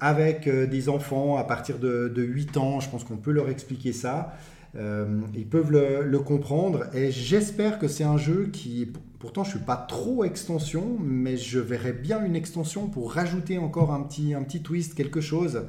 avec 0.00 0.46
euh, 0.46 0.66
des 0.66 0.88
enfants 0.90 1.36
à 1.38 1.44
partir 1.44 1.78
de, 1.78 2.08
de 2.14 2.22
8 2.22 2.56
ans, 2.58 2.80
je 2.80 2.90
pense 2.90 3.04
qu'on 3.04 3.16
peut 3.16 3.30
leur 3.32 3.48
expliquer 3.48 3.92
ça. 3.94 4.34
Euh, 4.74 5.20
ils 5.34 5.46
peuvent 5.46 5.70
le, 5.72 6.02
le 6.02 6.18
comprendre 6.18 6.84
et 6.94 7.10
j'espère 7.10 7.78
que 7.78 7.88
c'est 7.88 8.04
un 8.04 8.18
jeu 8.18 8.50
qui, 8.52 8.92
pourtant 9.18 9.44
je 9.44 9.50
suis 9.50 9.58
pas 9.58 9.76
trop 9.76 10.24
extension, 10.24 10.96
mais 11.02 11.36
je 11.36 11.58
verrais 11.58 11.92
bien 11.92 12.24
une 12.24 12.36
extension 12.36 12.86
pour 12.88 13.12
rajouter 13.12 13.58
encore 13.58 13.92
un 13.92 14.02
petit, 14.02 14.34
un 14.34 14.42
petit 14.42 14.62
twist, 14.62 14.94
quelque 14.94 15.20
chose, 15.20 15.62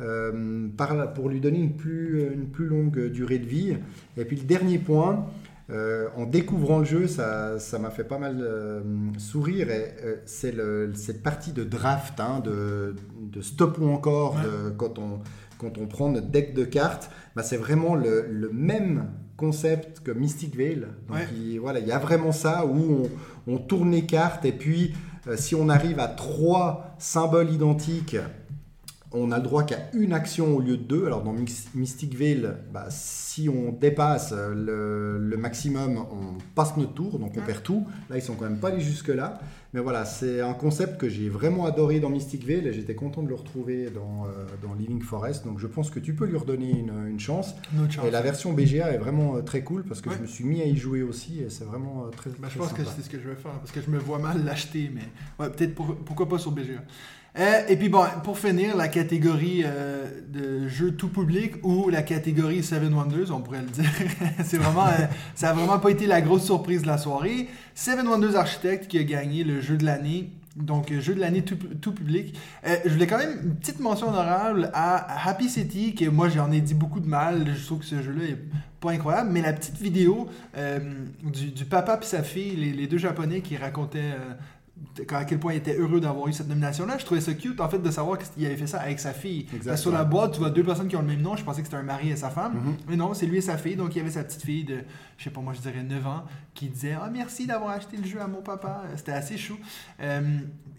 euh, 0.00 0.68
par- 0.76 1.12
pour 1.14 1.28
lui 1.28 1.40
donner 1.40 1.58
une 1.60 1.76
plus, 1.76 2.22
une 2.32 2.46
plus 2.48 2.66
longue 2.66 3.06
durée 3.08 3.38
de 3.38 3.46
vie. 3.46 3.76
Et 4.16 4.24
puis 4.24 4.36
le 4.36 4.44
dernier 4.44 4.78
point, 4.78 5.26
euh, 5.70 6.08
en 6.16 6.26
découvrant 6.26 6.78
le 6.80 6.84
jeu, 6.84 7.06
ça 7.06 7.58
ça 7.58 7.78
m'a 7.78 7.90
fait 7.90 8.04
pas 8.04 8.18
mal 8.18 8.38
euh, 8.40 8.80
sourire. 9.18 9.70
Et 9.70 9.94
euh, 10.04 10.16
c'est 10.26 10.54
cette 10.94 11.22
partie 11.22 11.52
de 11.52 11.64
draft, 11.64 12.18
hein, 12.20 12.40
de, 12.40 12.96
de 13.20 13.40
stop 13.40 13.78
ou 13.78 13.86
encore, 13.88 14.34
Ouais. 14.36 14.42
de- 14.44 14.70
quand, 14.76 14.98
on, 14.98 15.20
quand 15.58 15.78
on 15.78 15.86
prend 15.86 16.08
notre 16.10 16.26
deck 16.28 16.54
de 16.54 16.64
cartes, 16.64 17.10
bah, 17.36 17.42
c'est 17.42 17.56
vraiment 17.56 17.94
le, 17.94 18.26
le 18.28 18.50
même 18.50 19.10
concept 19.40 20.00
que 20.00 20.12
Mystic 20.12 20.54
Veil. 20.54 20.80
Donc 21.08 21.16
Ouais. 21.16 21.26
il, 21.34 21.58
voilà, 21.58 21.78
il 21.80 21.88
y 21.88 21.92
a 21.92 21.98
vraiment 21.98 22.32
ça 22.32 22.64
où 22.66 23.08
on, 23.48 23.52
on 23.54 23.58
tourne 23.58 23.90
les 23.90 24.06
cartes 24.06 24.44
et 24.44 24.52
puis 24.52 24.92
euh, 25.26 25.36
si 25.36 25.54
on 25.54 25.68
arrive 25.68 25.98
à 25.98 26.08
trois 26.08 26.94
symboles 26.98 27.50
identiques, 27.50 28.16
on 29.12 29.32
a 29.32 29.38
le 29.38 29.42
droit 29.42 29.64
qu'à 29.64 29.78
une 29.92 30.12
action 30.12 30.56
au 30.56 30.60
lieu 30.60 30.76
de 30.76 30.82
deux. 30.84 31.06
Alors 31.06 31.22
dans 31.22 31.34
Mystic 31.74 32.14
Veil, 32.16 32.48
bah, 32.72 32.86
si 32.90 33.48
on 33.48 33.72
dépasse 33.72 34.32
euh, 34.32 34.54
le, 34.54 35.18
le 35.28 35.36
maximum, 35.36 35.98
on 35.98 36.38
passe 36.54 36.76
notre 36.76 36.94
tour, 36.94 37.18
donc 37.18 37.32
on 37.36 37.40
perd 37.40 37.62
tout. 37.62 37.86
Là, 38.08 38.16
ils 38.16 38.22
sont 38.22 38.34
quand 38.34 38.44
même 38.44 38.58
pas 38.60 38.68
allés 38.68 38.80
jusque-là. 38.80 39.40
Mais 39.72 39.78
voilà, 39.80 40.04
c'est 40.04 40.40
un 40.40 40.52
concept 40.52 40.98
que 41.00 41.08
j'ai 41.08 41.28
vraiment 41.28 41.64
adoré 41.64 42.00
dans 42.00 42.10
Mystic 42.10 42.44
Veil 42.44 42.66
et 42.66 42.72
j'étais 42.72 42.96
content 42.96 43.22
de 43.22 43.28
le 43.28 43.36
retrouver 43.36 43.88
dans, 43.90 44.24
euh, 44.26 44.28
dans 44.66 44.74
Living 44.74 45.00
Forest. 45.00 45.44
Donc 45.44 45.60
je 45.60 45.68
pense 45.68 45.90
que 45.90 46.00
tu 46.00 46.12
peux 46.14 46.26
lui 46.26 46.36
redonner 46.36 46.70
une, 46.70 46.92
une 47.08 47.20
chance. 47.20 47.54
Chance. 47.88 48.04
Et 48.06 48.10
la 48.10 48.20
version 48.20 48.52
BGA 48.52 48.92
est 48.92 48.98
vraiment 48.98 49.36
euh, 49.36 49.42
très 49.42 49.62
cool 49.62 49.84
parce 49.84 50.00
que 50.00 50.08
Ouais. 50.10 50.16
je 50.16 50.22
me 50.22 50.26
suis 50.26 50.44
mis 50.44 50.60
à 50.60 50.64
y 50.66 50.76
jouer 50.76 51.02
aussi 51.02 51.38
et 51.40 51.50
c'est 51.50 51.64
vraiment 51.64 52.04
euh, 52.06 52.10
très, 52.10 52.30
Ben, 52.30 52.48
je 52.48 52.58
pense 52.58 52.72
que 52.72 52.82
c'est 52.84 53.02
ce 53.02 53.08
que 53.08 53.20
je 53.20 53.28
vais 53.28 53.36
faire 53.36 53.52
parce 53.52 53.70
que 53.70 53.80
je 53.80 53.90
me 53.90 53.98
vois 53.98 54.18
mal 54.18 54.44
l'acheter, 54.44 54.90
mais 54.92 55.02
ouais, 55.38 55.50
peut-être 55.52 55.74
pour- 55.76 55.94
pourquoi 56.04 56.28
pas 56.28 56.38
sur 56.38 56.50
BGA. 56.50 56.82
Euh, 57.38 57.62
et 57.68 57.76
puis 57.76 57.88
bon, 57.88 58.04
pour 58.24 58.38
finir, 58.38 58.76
la 58.76 58.88
catégorie 58.88 59.62
euh, 59.64 60.06
de 60.28 60.66
jeux 60.68 60.92
tout 60.92 61.08
public 61.08 61.54
ou 61.62 61.88
la 61.88 62.02
catégorie 62.02 62.62
Seven 62.62 62.92
Wonders, 62.92 63.30
on 63.30 63.40
pourrait 63.40 63.62
le 63.62 63.68
dire. 63.68 63.90
c'est 64.44 64.58
vraiment, 64.58 64.88
euh, 64.88 65.06
ça 65.34 65.50
a 65.50 65.52
vraiment 65.52 65.78
pas 65.78 65.90
été 65.90 66.06
la 66.06 66.20
grosse 66.20 66.44
surprise 66.44 66.82
de 66.82 66.88
la 66.88 66.98
soirée. 66.98 67.48
Seven 67.74 68.06
Wonders 68.08 68.36
Architect 68.36 68.88
qui 68.88 68.98
a 68.98 69.04
gagné 69.04 69.44
le 69.44 69.60
jeu 69.60 69.76
de 69.76 69.84
l'année. 69.84 70.32
Donc, 70.56 70.92
jeu 70.92 71.14
de 71.14 71.20
l'année 71.20 71.42
tout, 71.42 71.92
public. 71.92 72.36
Je 72.64 72.90
voulais 72.90 73.06
quand 73.06 73.18
même 73.18 73.38
une 73.44 73.54
petite 73.54 73.78
mention 73.78 74.08
honorable 74.08 74.70
à 74.74 75.28
Happy 75.28 75.48
City, 75.48 75.94
que 75.94 76.06
moi 76.06 76.28
j'en 76.28 76.50
ai 76.50 76.60
dit 76.60 76.74
beaucoup 76.74 76.98
de 76.98 77.06
mal. 77.06 77.46
Je 77.54 77.64
trouve 77.64 77.78
que 77.78 77.84
ce 77.84 78.02
jeu-là 78.02 78.24
est 78.24 78.38
pas 78.80 78.90
incroyable, 78.90 79.30
mais 79.30 79.42
la 79.42 79.52
petite 79.52 79.80
vidéo 79.80 80.28
du, 81.22 81.64
papa 81.64 82.00
et 82.02 82.04
sa 82.04 82.24
fille, 82.24 82.56
les, 82.56 82.86
deux 82.88 82.98
japonais 82.98 83.42
qui 83.42 83.56
racontaient 83.56 84.12
à 85.12 85.24
quel 85.24 85.38
point 85.38 85.52
ils 85.52 85.56
étaient 85.58 85.76
heureux 85.76 86.00
d'avoir 86.00 86.28
eu 86.28 86.32
cette 86.32 86.48
nomination-là, 86.48 86.98
je 86.98 87.04
trouvais 87.04 87.20
ça 87.20 87.32
cute 87.34 87.60
en 87.60 87.68
fait 87.68 87.78
de 87.78 87.90
savoir 87.90 88.18
qu'il 88.18 88.44
avait 88.46 88.56
fait 88.56 88.66
ça 88.66 88.80
avec 88.80 88.98
sa 89.00 89.12
fille. 89.12 89.46
Sur 89.76 89.92
la 89.92 90.04
boîte, 90.04 90.32
tu 90.32 90.38
vois 90.40 90.50
deux 90.50 90.62
personnes 90.64 90.88
qui 90.88 90.96
ont 90.96 91.00
le 91.02 91.06
même 91.08 91.22
nom, 91.22 91.36
je 91.36 91.44
pensais 91.44 91.60
que 91.60 91.66
c'était 91.66 91.76
un 91.78 91.82
mari 91.82 92.10
et 92.10 92.16
sa 92.16 92.30
femme, 92.30 92.54
Mhm. 92.54 92.74
mais 92.88 92.96
non, 92.96 93.14
c'est 93.14 93.26
lui 93.26 93.38
et 93.38 93.40
sa 93.40 93.56
fille, 93.56 93.76
donc 93.76 93.94
il 93.94 93.98
y 93.98 94.00
avait 94.00 94.10
sa 94.10 94.24
petite 94.24 94.42
fille 94.42 94.64
de, 94.64 94.78
je 95.18 95.24
sais 95.24 95.30
pas 95.30 95.40
moi, 95.40 95.52
je 95.54 95.60
dirais 95.60 95.82
9 95.82 96.06
ans, 96.06 96.24
qui 96.54 96.68
disait 96.68 96.96
Ah 97.00 97.08
merci 97.12 97.46
d'avoir 97.46 97.70
acheté 97.70 97.96
le 97.96 98.04
jeu 98.04 98.20
à 98.20 98.26
mon 98.26 98.42
papa, 98.42 98.82
c'était 98.96 99.12
assez 99.12 99.36
chou. 99.38 99.56
Euh, 100.00 100.20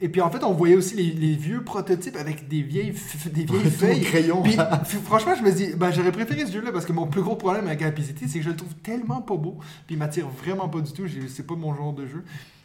et 0.04 0.10
puis 0.10 0.20
en 0.22 0.30
fait, 0.32 0.44
on 0.44 0.54
voyait 0.54 0.76
aussi 0.76 0.96
les, 0.96 1.12
les 1.12 1.36
vieux 1.36 1.64
prototypes 1.64 2.16
avec 2.18 2.48
des 2.48 2.64
vieilles, 2.64 2.94
des 3.34 3.46
vieilles 3.46 3.70
feuilles. 3.70 4.02
crayon. 4.02 4.42
Puis, 4.42 4.58
franchement, 5.06 5.34
je 5.38 5.44
me 5.44 5.52
dis, 5.52 5.74
ben, 5.76 5.92
j'aurais 5.92 6.12
préféré 6.12 6.46
ce 6.46 6.52
jeu-là 6.52 6.72
parce 6.72 6.86
que 6.86 6.92
mon 6.94 7.06
plus 7.08 7.22
gros 7.22 7.36
problème 7.36 7.68
avec 7.68 7.82
Happy 7.84 8.04
City, 8.04 8.28
c'est 8.28 8.40
que 8.40 8.46
je 8.46 8.50
le 8.50 8.56
trouve 8.56 8.74
tellement 8.84 9.22
pas 9.22 9.36
beau. 9.38 9.58
Puis 9.86 9.96
il 9.96 10.00
m'attire 10.00 10.28
vraiment 10.28 10.68
pas 10.70 10.82
du 10.82 10.92
tout. 10.92 11.04
C'est 11.28 11.46
pas 11.46 11.56
mon 11.56 11.76
genre 11.76 11.94
de 11.94 12.08
jeu. 12.08 12.24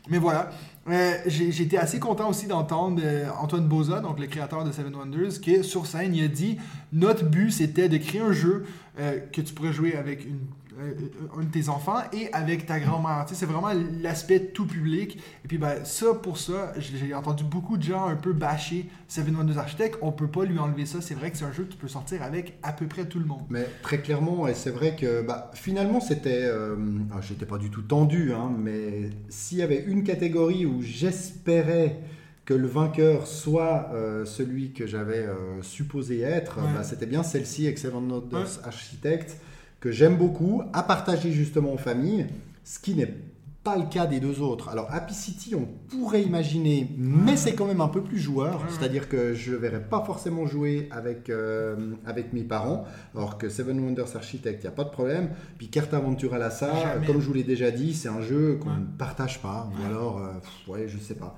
Mais 0.08 0.18
voilà. 0.18 0.50
Euh, 0.88 1.16
été 1.26 1.78
assez 1.78 1.98
content 1.98 2.30
aussi 2.30 2.46
d'entendre 2.46 3.00
euh, 3.02 3.26
Antoine 3.40 3.66
Boza, 3.66 4.00
donc 4.00 4.20
le 4.20 4.26
créateur 4.26 4.62
de 4.62 4.70
Seven 4.70 4.94
Wonders, 4.94 5.40
qui 5.40 5.64
sur 5.64 5.86
scène, 5.86 6.14
il 6.14 6.24
a 6.24 6.28
dit 6.28 6.58
Notre 6.92 7.24
but, 7.24 7.50
c'était 7.50 7.88
de 7.88 7.96
créer 7.96 8.20
un 8.20 8.32
jeu 8.32 8.64
euh, 9.00 9.18
que 9.32 9.40
tu 9.40 9.52
pourrais 9.52 9.72
jouer 9.72 9.96
avec 9.96 10.24
une, 10.24 10.38
un 10.78 11.42
de 11.44 11.50
tes 11.50 11.68
enfants 11.68 11.98
et 12.12 12.32
avec 12.32 12.66
ta 12.66 12.78
grand-mère. 12.80 13.24
Tu 13.26 13.34
sais, 13.34 13.40
c'est 13.40 13.46
vraiment 13.46 13.70
l'aspect 14.02 14.40
tout 14.40 14.66
public. 14.66 15.18
Et 15.44 15.48
puis, 15.48 15.58
ben, 15.58 15.84
ça, 15.84 16.14
pour 16.14 16.38
ça, 16.38 16.72
j'ai 16.78 17.14
entendu 17.14 17.44
beaucoup 17.44 17.76
de 17.76 17.82
gens 17.82 18.06
un 18.06 18.16
peu 18.16 18.32
bâcher 18.32 18.86
Seven 19.08 19.34
Wonders 19.36 19.58
Architect. 19.58 19.98
On 20.02 20.12
peut 20.12 20.28
pas 20.28 20.44
lui 20.44 20.58
enlever 20.58 20.86
ça. 20.86 21.00
C'est 21.00 21.14
vrai 21.14 21.30
que 21.30 21.38
c'est 21.38 21.44
un 21.44 21.52
jeu 21.52 21.64
que 21.64 21.72
tu 21.72 21.78
peux 21.78 21.88
sortir 21.88 22.22
avec 22.22 22.58
à 22.62 22.72
peu 22.72 22.86
près 22.86 23.06
tout 23.06 23.18
le 23.18 23.24
monde. 23.26 23.42
Mais 23.48 23.66
très 23.82 23.98
clairement, 24.00 24.46
et 24.48 24.54
c'est 24.54 24.70
vrai 24.70 24.96
que 24.96 25.22
bah, 25.22 25.50
finalement 25.54 26.00
c'était. 26.00 26.42
Euh, 26.44 26.76
alors, 27.10 27.22
J'étais 27.22 27.46
pas 27.46 27.58
du 27.58 27.70
tout 27.70 27.82
tendu, 27.82 28.32
hein, 28.32 28.52
mais 28.58 29.10
s'il 29.28 29.58
y 29.58 29.62
avait 29.62 29.82
une 29.86 30.04
catégorie 30.04 30.64
où 30.66 30.80
j'espérais 30.82 31.98
que 32.44 32.54
le 32.54 32.68
vainqueur 32.68 33.26
soit 33.26 33.90
euh, 33.92 34.24
celui 34.24 34.72
que 34.72 34.86
j'avais 34.86 35.26
euh, 35.26 35.60
supposé 35.62 36.20
être, 36.20 36.58
Ouais. 36.58 36.72
bah, 36.74 36.84
c'était 36.84 37.06
bien 37.06 37.22
celle-ci, 37.24 37.76
Seven 37.76 38.10
Wonders 38.12 38.38
Ouais. 38.40 38.64
Architect, 38.64 39.36
que 39.80 39.90
j'aime 39.90 40.16
beaucoup, 40.16 40.62
à 40.72 40.82
partager 40.82 41.32
justement 41.32 41.72
en 41.72 41.76
famille, 41.76 42.26
ce 42.64 42.78
qui 42.78 42.94
n'est 42.94 43.14
pas 43.62 43.76
le 43.76 43.86
cas 43.86 44.06
des 44.06 44.20
deux 44.20 44.40
autres. 44.40 44.68
Alors 44.68 44.86
Happy 44.92 45.12
City, 45.12 45.56
on 45.56 45.66
pourrait 45.90 46.22
imaginer, 46.22 46.88
mais 46.96 47.36
c'est 47.36 47.54
quand 47.56 47.66
même 47.66 47.80
un 47.80 47.88
peu 47.88 48.00
plus 48.00 48.18
joueur, 48.20 48.62
c'est-à-dire 48.68 49.08
que 49.08 49.34
je 49.34 49.50
ne 49.52 49.56
verrais 49.56 49.82
pas 49.82 50.04
forcément 50.04 50.46
jouer 50.46 50.88
avec, 50.92 51.28
euh, 51.30 51.94
avec 52.06 52.32
mes 52.32 52.44
parents, 52.44 52.84
alors 53.14 53.38
que 53.38 53.48
Seven 53.48 53.80
Wonders 53.80 54.14
Architect, 54.14 54.60
il 54.62 54.66
n'y 54.66 54.72
a 54.72 54.76
pas 54.76 54.84
de 54.84 54.90
problème. 54.90 55.30
Puis 55.58 55.66
Carte 55.68 55.92
Aventure 55.94 56.32
à 56.34 56.38
la 56.38 56.50
Jamais. 56.50 57.06
comme 57.06 57.20
je 57.20 57.26
vous 57.26 57.34
l'ai 57.34 57.42
déjà 57.42 57.72
dit, 57.72 57.92
c'est 57.92 58.08
un 58.08 58.20
jeu 58.20 58.58
qu'on 58.62 58.70
Ouais. 58.70 58.76
ne 58.78 58.96
partage 58.98 59.42
pas, 59.42 59.68
ou 59.76 59.84
alors, 59.84 60.18
euh, 60.18 60.32
pff, 60.34 60.68
ouais, 60.68 60.86
je 60.86 60.98
sais 60.98 61.14
pas. 61.16 61.36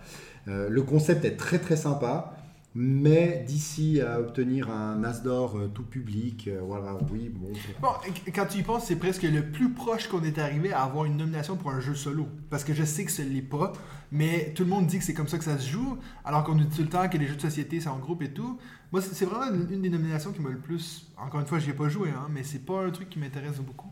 Euh, 0.49 0.69
le 0.69 0.83
concept 0.83 1.25
est 1.25 1.37
très 1.37 1.59
très 1.59 1.77
sympa, 1.77 2.35
mais 2.81 3.45
d'ici 3.45 4.01
à 4.01 4.21
obtenir 4.21 4.71
un 4.71 5.03
As 5.03 5.25
d'or 5.25 5.59
euh, 5.59 5.67
tout 5.67 5.83
public, 5.83 6.47
euh, 6.47 6.61
voilà, 6.63 6.97
oui, 7.11 7.29
bon. 7.29 7.49
Bon, 7.83 7.89
quand 8.33 8.47
tu 8.47 8.59
y 8.59 8.63
penses, 8.63 8.85
c'est 8.87 8.95
presque 8.95 9.25
le 9.25 9.51
plus 9.51 9.73
proche 9.73 10.07
qu'on 10.07 10.23
est 10.23 10.39
arrivé 10.39 10.73
à 10.73 10.83
avoir 10.85 11.05
une 11.05 11.17
nomination 11.17 11.57
pour 11.57 11.73
un 11.73 11.81
jeu 11.81 11.97
solo. 11.97 12.29
Parce 12.51 12.63
que 12.63 12.73
je 12.73 12.85
sais 12.85 13.05
que 13.05 13.11
ce 13.11 13.23
l'est 13.23 13.43
pas, 13.43 13.73
mais 14.13 14.53
tout 14.55 14.63
le 14.63 14.71
monde 14.71 14.87
dit 14.87 14.99
que 14.99 15.05
c'est 15.05 15.13
comme 15.13 15.27
ça 15.27 15.39
que 15.39 15.45
ça 15.45 15.59
se 15.59 15.69
joue, 15.69 15.99
alors 16.25 16.45
qu'on 16.45 16.55
dit 16.55 16.69
tout 16.69 16.83
le 16.83 16.89
temps 16.89 17.09
que 17.09 17.19
les 17.19 17.27
jeux 17.27 17.35
de 17.35 17.41
société, 17.41 17.81
c'est 17.81 17.89
en 17.89 17.99
groupe 17.99 18.23
et 18.23 18.31
tout. 18.31 18.61
Moi, 18.93 19.03
c'est 19.03 19.13
c'est 19.13 19.25
vraiment 19.25 19.53
une, 19.53 19.75
une 19.75 19.83
des 19.83 19.91
nominations 19.91 20.31
qui 20.31 20.41
m'a 20.41 20.51
le 20.51 20.59
plus... 20.59 21.11
Encore 21.17 21.41
une 21.41 21.47
fois, 21.49 21.59
j'y 21.59 21.71
ai 21.71 21.73
pas 21.73 21.89
joué, 21.89 22.11
hein, 22.11 22.29
mais 22.31 22.45
c'est 22.45 22.65
pas 22.65 22.85
un 22.85 22.91
truc 22.91 23.11
qui 23.11 23.19
m'intéresse 23.19 23.59
beaucoup. 23.59 23.91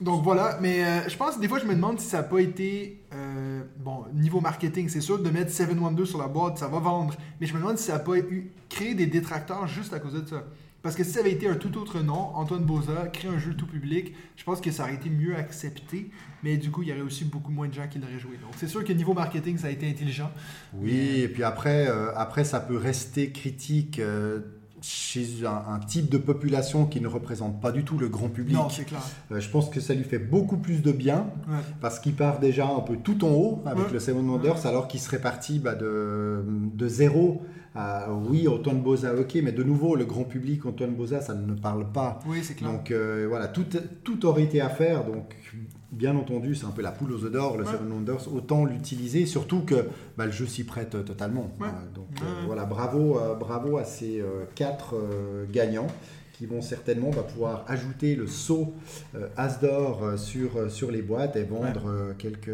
Donc 0.00 0.24
voilà, 0.24 0.58
mais 0.60 0.84
euh, 0.84 1.08
je 1.08 1.16
pense 1.16 1.38
des 1.38 1.46
fois 1.46 1.60
je 1.60 1.66
me 1.66 1.74
demande 1.74 2.00
si 2.00 2.06
ça 2.06 2.18
n'a 2.18 2.22
pas 2.24 2.40
été 2.40 3.00
euh, 3.14 3.62
bon 3.78 4.04
niveau 4.12 4.40
marketing, 4.40 4.88
c'est 4.88 5.00
sûr 5.00 5.22
de 5.22 5.30
mettre 5.30 5.52
Seven 5.52 5.78
Wonders 5.78 6.06
sur 6.06 6.18
la 6.18 6.26
boîte, 6.26 6.58
ça 6.58 6.66
va 6.66 6.80
vendre, 6.80 7.14
mais 7.40 7.46
je 7.46 7.54
me 7.54 7.60
demande 7.60 7.78
si 7.78 7.84
ça 7.84 7.94
n'a 7.94 7.98
pas 8.00 8.18
eu 8.18 8.50
créé 8.68 8.94
des 8.94 9.06
détracteurs 9.06 9.66
juste 9.68 9.92
à 9.92 10.00
cause 10.00 10.14
de 10.14 10.26
ça. 10.28 10.44
Parce 10.82 10.96
que 10.96 11.04
si 11.04 11.12
ça 11.12 11.20
avait 11.20 11.32
été 11.32 11.48
un 11.48 11.54
tout 11.54 11.78
autre 11.78 12.00
nom, 12.00 12.34
Antoine 12.34 12.64
Boza 12.64 13.08
crée 13.10 13.28
un 13.28 13.38
jeu 13.38 13.54
tout 13.54 13.66
public, 13.66 14.12
je 14.36 14.44
pense 14.44 14.60
que 14.60 14.70
ça 14.70 14.82
aurait 14.82 14.94
été 14.94 15.08
mieux 15.08 15.34
accepté, 15.34 16.10
mais 16.42 16.58
du 16.58 16.70
coup 16.70 16.82
il 16.82 16.88
y 16.88 16.92
aurait 16.92 17.00
aussi 17.00 17.24
beaucoup 17.24 17.52
moins 17.52 17.68
de 17.68 17.72
gens 17.72 17.88
qui 17.88 17.98
l'auraient 17.98 18.18
joué. 18.18 18.32
Donc 18.42 18.52
c'est 18.58 18.68
sûr 18.68 18.84
que 18.84 18.92
niveau 18.92 19.14
marketing 19.14 19.56
ça 19.56 19.68
a 19.68 19.70
été 19.70 19.88
intelligent. 19.88 20.30
Oui, 20.74 21.20
et 21.20 21.28
puis 21.28 21.42
après, 21.44 21.88
euh, 21.88 22.12
après 22.16 22.44
ça 22.44 22.60
peut 22.60 22.76
rester 22.76 23.30
critique 23.30 23.98
chez 24.86 25.46
un, 25.46 25.74
un 25.74 25.78
type 25.78 26.10
de 26.10 26.18
population 26.18 26.84
qui 26.86 27.00
ne 27.00 27.08
représente 27.08 27.60
pas 27.60 27.72
du 27.72 27.84
tout 27.84 27.96
le 27.98 28.08
grand 28.08 28.28
public. 28.28 28.54
Non, 28.54 28.68
c'est 28.68 28.84
clair. 28.84 29.00
Euh, 29.32 29.40
je 29.40 29.48
pense 29.48 29.70
que 29.70 29.80
ça 29.80 29.94
lui 29.94 30.04
fait 30.04 30.18
beaucoup 30.18 30.56
plus 30.58 30.82
de 30.82 30.92
bien 30.92 31.26
Ouais. 31.48 31.56
parce 31.80 31.98
qu'il 32.00 32.14
part 32.14 32.38
déjà 32.40 32.66
un 32.66 32.80
peu 32.80 32.96
tout 32.96 33.24
en 33.24 33.30
haut 33.30 33.62
avec 33.66 33.86
Ouais. 33.86 33.92
le 33.92 33.98
Seven 34.00 34.28
Wonders 34.28 34.66
alors 34.66 34.86
qu'il 34.88 35.00
serait 35.00 35.20
parti 35.20 35.58
bah, 35.58 35.74
de, 35.74 36.44
de 36.74 36.88
zéro 36.88 37.42
à- 37.74 38.12
oui, 38.12 38.46
Antoine 38.48 38.80
Boza, 38.82 39.14
ok, 39.14 39.38
mais 39.42 39.52
de 39.52 39.62
nouveau, 39.62 39.96
le 39.96 40.04
grand 40.04 40.24
public, 40.24 40.64
Antoine 40.66 40.94
Boza, 40.94 41.20
ça 41.20 41.34
ne 41.34 41.54
parle 41.54 41.90
pas. 41.92 42.18
Oui, 42.26 42.38
c'est 42.42 42.54
clair. 42.54 42.70
Donc 42.70 42.90
euh, 42.90 43.26
voilà, 43.28 43.48
tout, 43.48 43.64
tout 44.04 44.26
aurait 44.26 44.44
été 44.44 44.60
à 44.60 44.68
faire. 44.68 45.04
Donc 45.04 45.34
bien 45.92 46.16
entendu, 46.16 46.54
c'est 46.54 46.66
un 46.66 46.70
peu 46.70 46.82
la 46.82 46.90
poule 46.92 47.12
aux 47.12 47.24
œufs 47.24 47.30
d'or, 47.32 47.56
le 47.56 47.64
Ouais. 47.64 47.70
Seven 47.72 47.90
Wonders. 47.92 48.32
Autant 48.34 48.64
l'utiliser, 48.64 49.26
surtout 49.26 49.60
que 49.60 49.86
bah, 50.16 50.26
le 50.26 50.32
jeu 50.32 50.46
s'y 50.46 50.64
prête 50.64 50.94
euh, 50.94 51.02
totalement. 51.02 51.50
Ouais. 51.60 51.68
Euh, 51.68 51.94
donc 51.94 52.08
Ouais, 52.20 52.26
euh, 52.26 52.46
voilà, 52.46 52.64
bravo, 52.64 53.18
euh, 53.18 53.34
bravo 53.34 53.76
à 53.78 53.84
ces 53.84 54.20
euh, 54.20 54.44
quatre 54.54 54.94
euh, 54.96 55.44
gagnants 55.52 55.86
qui 56.32 56.46
vont 56.46 56.60
certainement 56.62 57.10
bah, 57.10 57.22
pouvoir 57.22 57.64
ajouter 57.68 58.16
le 58.16 58.26
saut 58.26 58.72
euh, 59.14 59.28
As 59.36 59.60
d'or 59.60 60.02
euh, 60.02 60.16
sur, 60.16 60.56
euh, 60.56 60.68
sur 60.68 60.90
les 60.90 61.00
boîtes 61.02 61.36
et 61.36 61.44
vendre 61.44 61.84
euh, 61.88 62.12
quelques 62.18 62.50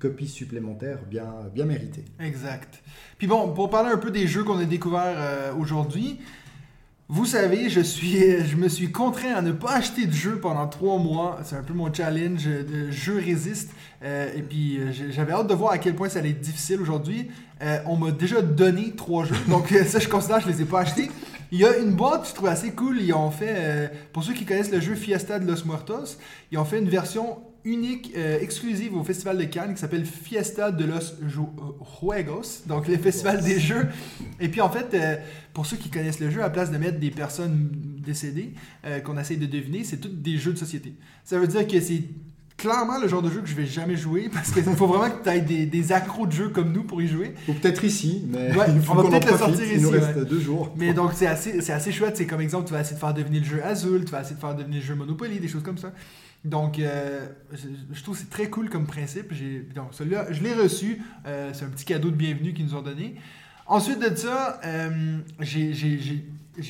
copies 0.00 0.28
supplémentaires 0.28 0.98
bien, 1.08 1.26
bien 1.54 1.66
méritées. 1.66 2.04
Exact. 2.18 2.82
Puis 3.18 3.26
bon, 3.26 3.52
pour 3.52 3.70
parler 3.70 3.90
un 3.90 3.98
peu 3.98 4.10
des 4.10 4.26
jeux 4.26 4.42
qu'on 4.42 4.58
a 4.58 4.64
découverts 4.64 5.16
euh, 5.16 5.52
aujourd'hui, 5.54 6.18
vous 7.08 7.26
savez, 7.26 7.68
je, 7.68 7.80
suis, 7.80 8.18
je 8.46 8.56
me 8.56 8.68
suis 8.68 8.90
contraint 8.90 9.34
à 9.34 9.42
ne 9.42 9.52
pas 9.52 9.72
acheter 9.72 10.06
de 10.06 10.12
jeu 10.12 10.40
pendant 10.40 10.66
trois 10.66 10.98
mois. 10.98 11.40
C'est 11.44 11.56
un 11.56 11.62
peu 11.62 11.74
mon 11.74 11.92
challenge 11.92 12.46
de 12.46 12.90
jeu 12.90 13.18
résiste. 13.18 13.72
Euh, 14.02 14.32
et 14.34 14.42
puis 14.42 14.78
euh, 14.78 14.90
j'avais 15.10 15.32
hâte 15.32 15.48
de 15.48 15.54
voir 15.54 15.72
à 15.72 15.78
quel 15.78 15.94
point 15.94 16.08
ça 16.08 16.20
allait 16.20 16.30
être 16.30 16.40
difficile 16.40 16.80
aujourd'hui. 16.80 17.28
On 17.84 17.96
m'a 17.96 18.10
déjà 18.10 18.40
donné 18.40 18.92
trois 18.96 19.26
jeux, 19.26 19.36
donc 19.46 19.68
ça 19.86 19.98
je 19.98 20.08
considère 20.08 20.38
que 20.38 20.44
je 20.44 20.48
les 20.48 20.62
ai 20.62 20.64
pas 20.64 20.80
achetés. 20.80 21.10
Il 21.52 21.58
y 21.58 21.66
a 21.66 21.76
une 21.76 21.90
boîte 21.90 22.22
que 22.22 22.28
je 22.28 22.32
trouve 22.32 22.48
assez 22.48 22.70
cool. 22.70 23.02
Ils 23.02 23.12
ont 23.12 23.30
fait, 23.30 23.92
pour 24.14 24.24
ceux 24.24 24.32
qui 24.32 24.46
connaissent 24.46 24.72
le 24.72 24.80
jeu 24.80 24.94
Fiesta 24.94 25.38
de 25.38 25.46
los 25.46 25.66
Muertos, 25.66 26.16
ils 26.50 26.56
ont 26.56 26.64
fait 26.64 26.78
une 26.78 26.88
version 26.88 27.36
unique, 27.64 28.12
euh, 28.16 28.38
exclusive 28.40 28.96
au 28.96 29.02
Festival 29.04 29.38
de 29.38 29.44
Cannes 29.44 29.74
qui 29.74 29.80
s'appelle 29.80 30.04
Fiesta 30.04 30.70
de 30.70 30.84
los 30.84 31.12
euh, 31.22 32.00
Juegos, 32.00 32.66
donc 32.66 32.88
le 32.88 32.96
Festival 32.96 33.42
des 33.42 33.58
Jeux. 33.60 33.86
Et 34.40 34.48
puis 34.48 34.60
en 34.60 34.70
fait, 34.70 34.94
euh, 34.94 35.16
pour 35.52 35.66
ceux 35.66 35.76
qui 35.76 35.90
connaissent 35.90 36.20
le 36.20 36.30
jeu, 36.30 36.42
à 36.42 36.50
place 36.50 36.70
de 36.70 36.78
mettre 36.78 36.98
des 36.98 37.10
personnes 37.10 37.70
décédées 37.72 38.54
euh, 38.86 39.00
qu'on 39.00 39.18
essaye 39.18 39.36
de 39.36 39.46
deviner, 39.46 39.84
c'est 39.84 39.98
tous 39.98 40.08
des 40.08 40.38
jeux 40.38 40.52
de 40.52 40.58
société. 40.58 40.94
Ça 41.24 41.38
veut 41.38 41.46
dire 41.46 41.66
que 41.66 41.80
c'est 41.80 42.02
clairement 42.56 42.98
le 42.98 43.08
genre 43.08 43.22
de 43.22 43.30
jeu 43.30 43.40
que 43.40 43.48
je 43.48 43.54
vais 43.54 43.66
jamais 43.66 43.96
jouer 43.96 44.28
parce 44.32 44.50
qu'il 44.52 44.62
faut 44.62 44.86
vraiment 44.86 45.10
que 45.10 45.22
tu 45.22 45.30
aies 45.30 45.40
des, 45.40 45.66
des 45.66 45.92
accros 45.92 46.26
de 46.26 46.32
jeux 46.32 46.48
comme 46.50 46.72
nous 46.72 46.84
pour 46.84 47.00
y 47.02 47.08
jouer. 47.08 47.34
Ou 47.48 47.54
peut-être 47.54 47.84
ici, 47.84 48.24
mais 48.28 48.54
Ouais, 48.54 48.66
il 48.74 48.80
faut 48.80 48.92
on 48.92 49.02
va 49.02 49.08
peut-être 49.08 49.30
le 49.30 49.38
sortir 49.38 49.64
Il 49.64 49.82
nous 49.82 49.88
ici, 49.88 49.98
reste 49.98 50.16
ouais. 50.16 50.24
deux 50.24 50.40
jours. 50.40 50.72
Mais 50.76 50.92
donc, 50.92 51.12
c'est 51.14 51.26
assez, 51.26 51.70
assez 51.70 51.92
chouette. 51.92 52.16
C'est 52.16 52.26
comme 52.26 52.40
exemple, 52.40 52.66
tu 52.66 52.72
vas 52.72 52.80
essayer 52.80 52.96
de 52.96 53.00
faire 53.00 53.14
deviner 53.14 53.40
le 53.40 53.46
jeu 53.46 53.64
Azul, 53.64 54.04
tu 54.04 54.12
vas 54.12 54.20
essayer 54.20 54.36
de 54.36 54.40
faire 54.40 54.54
deviner 54.54 54.76
le 54.76 54.82
jeu 54.82 54.94
Monopoly, 54.94 55.40
des 55.40 55.48
choses 55.48 55.62
comme 55.62 55.78
ça. 55.78 55.92
Donc, 56.44 56.78
euh, 56.78 57.28
je, 57.52 58.02
trouve 58.02 58.16
que 58.16 58.22
c'est 58.22 58.30
très 58.30 58.48
cool 58.48 58.70
comme 58.70 58.86
principe. 58.86 59.32
Donc, 59.74 59.88
celui-là, 59.92 60.32
je 60.32 60.42
l'ai 60.42 60.54
reçu. 60.54 61.02
Euh, 61.26 61.50
c'est 61.52 61.64
un 61.64 61.68
petit 61.68 61.84
cadeau 61.84 62.10
de 62.10 62.16
bienvenue 62.16 62.54
qu'ils 62.54 62.64
nous 62.64 62.74
ont 62.74 62.82
donné. 62.82 63.16
Ensuite 63.66 64.00
de 64.00 64.14
ça, 64.16 64.58
euh, 64.64 65.18
j'ai, 65.40 65.74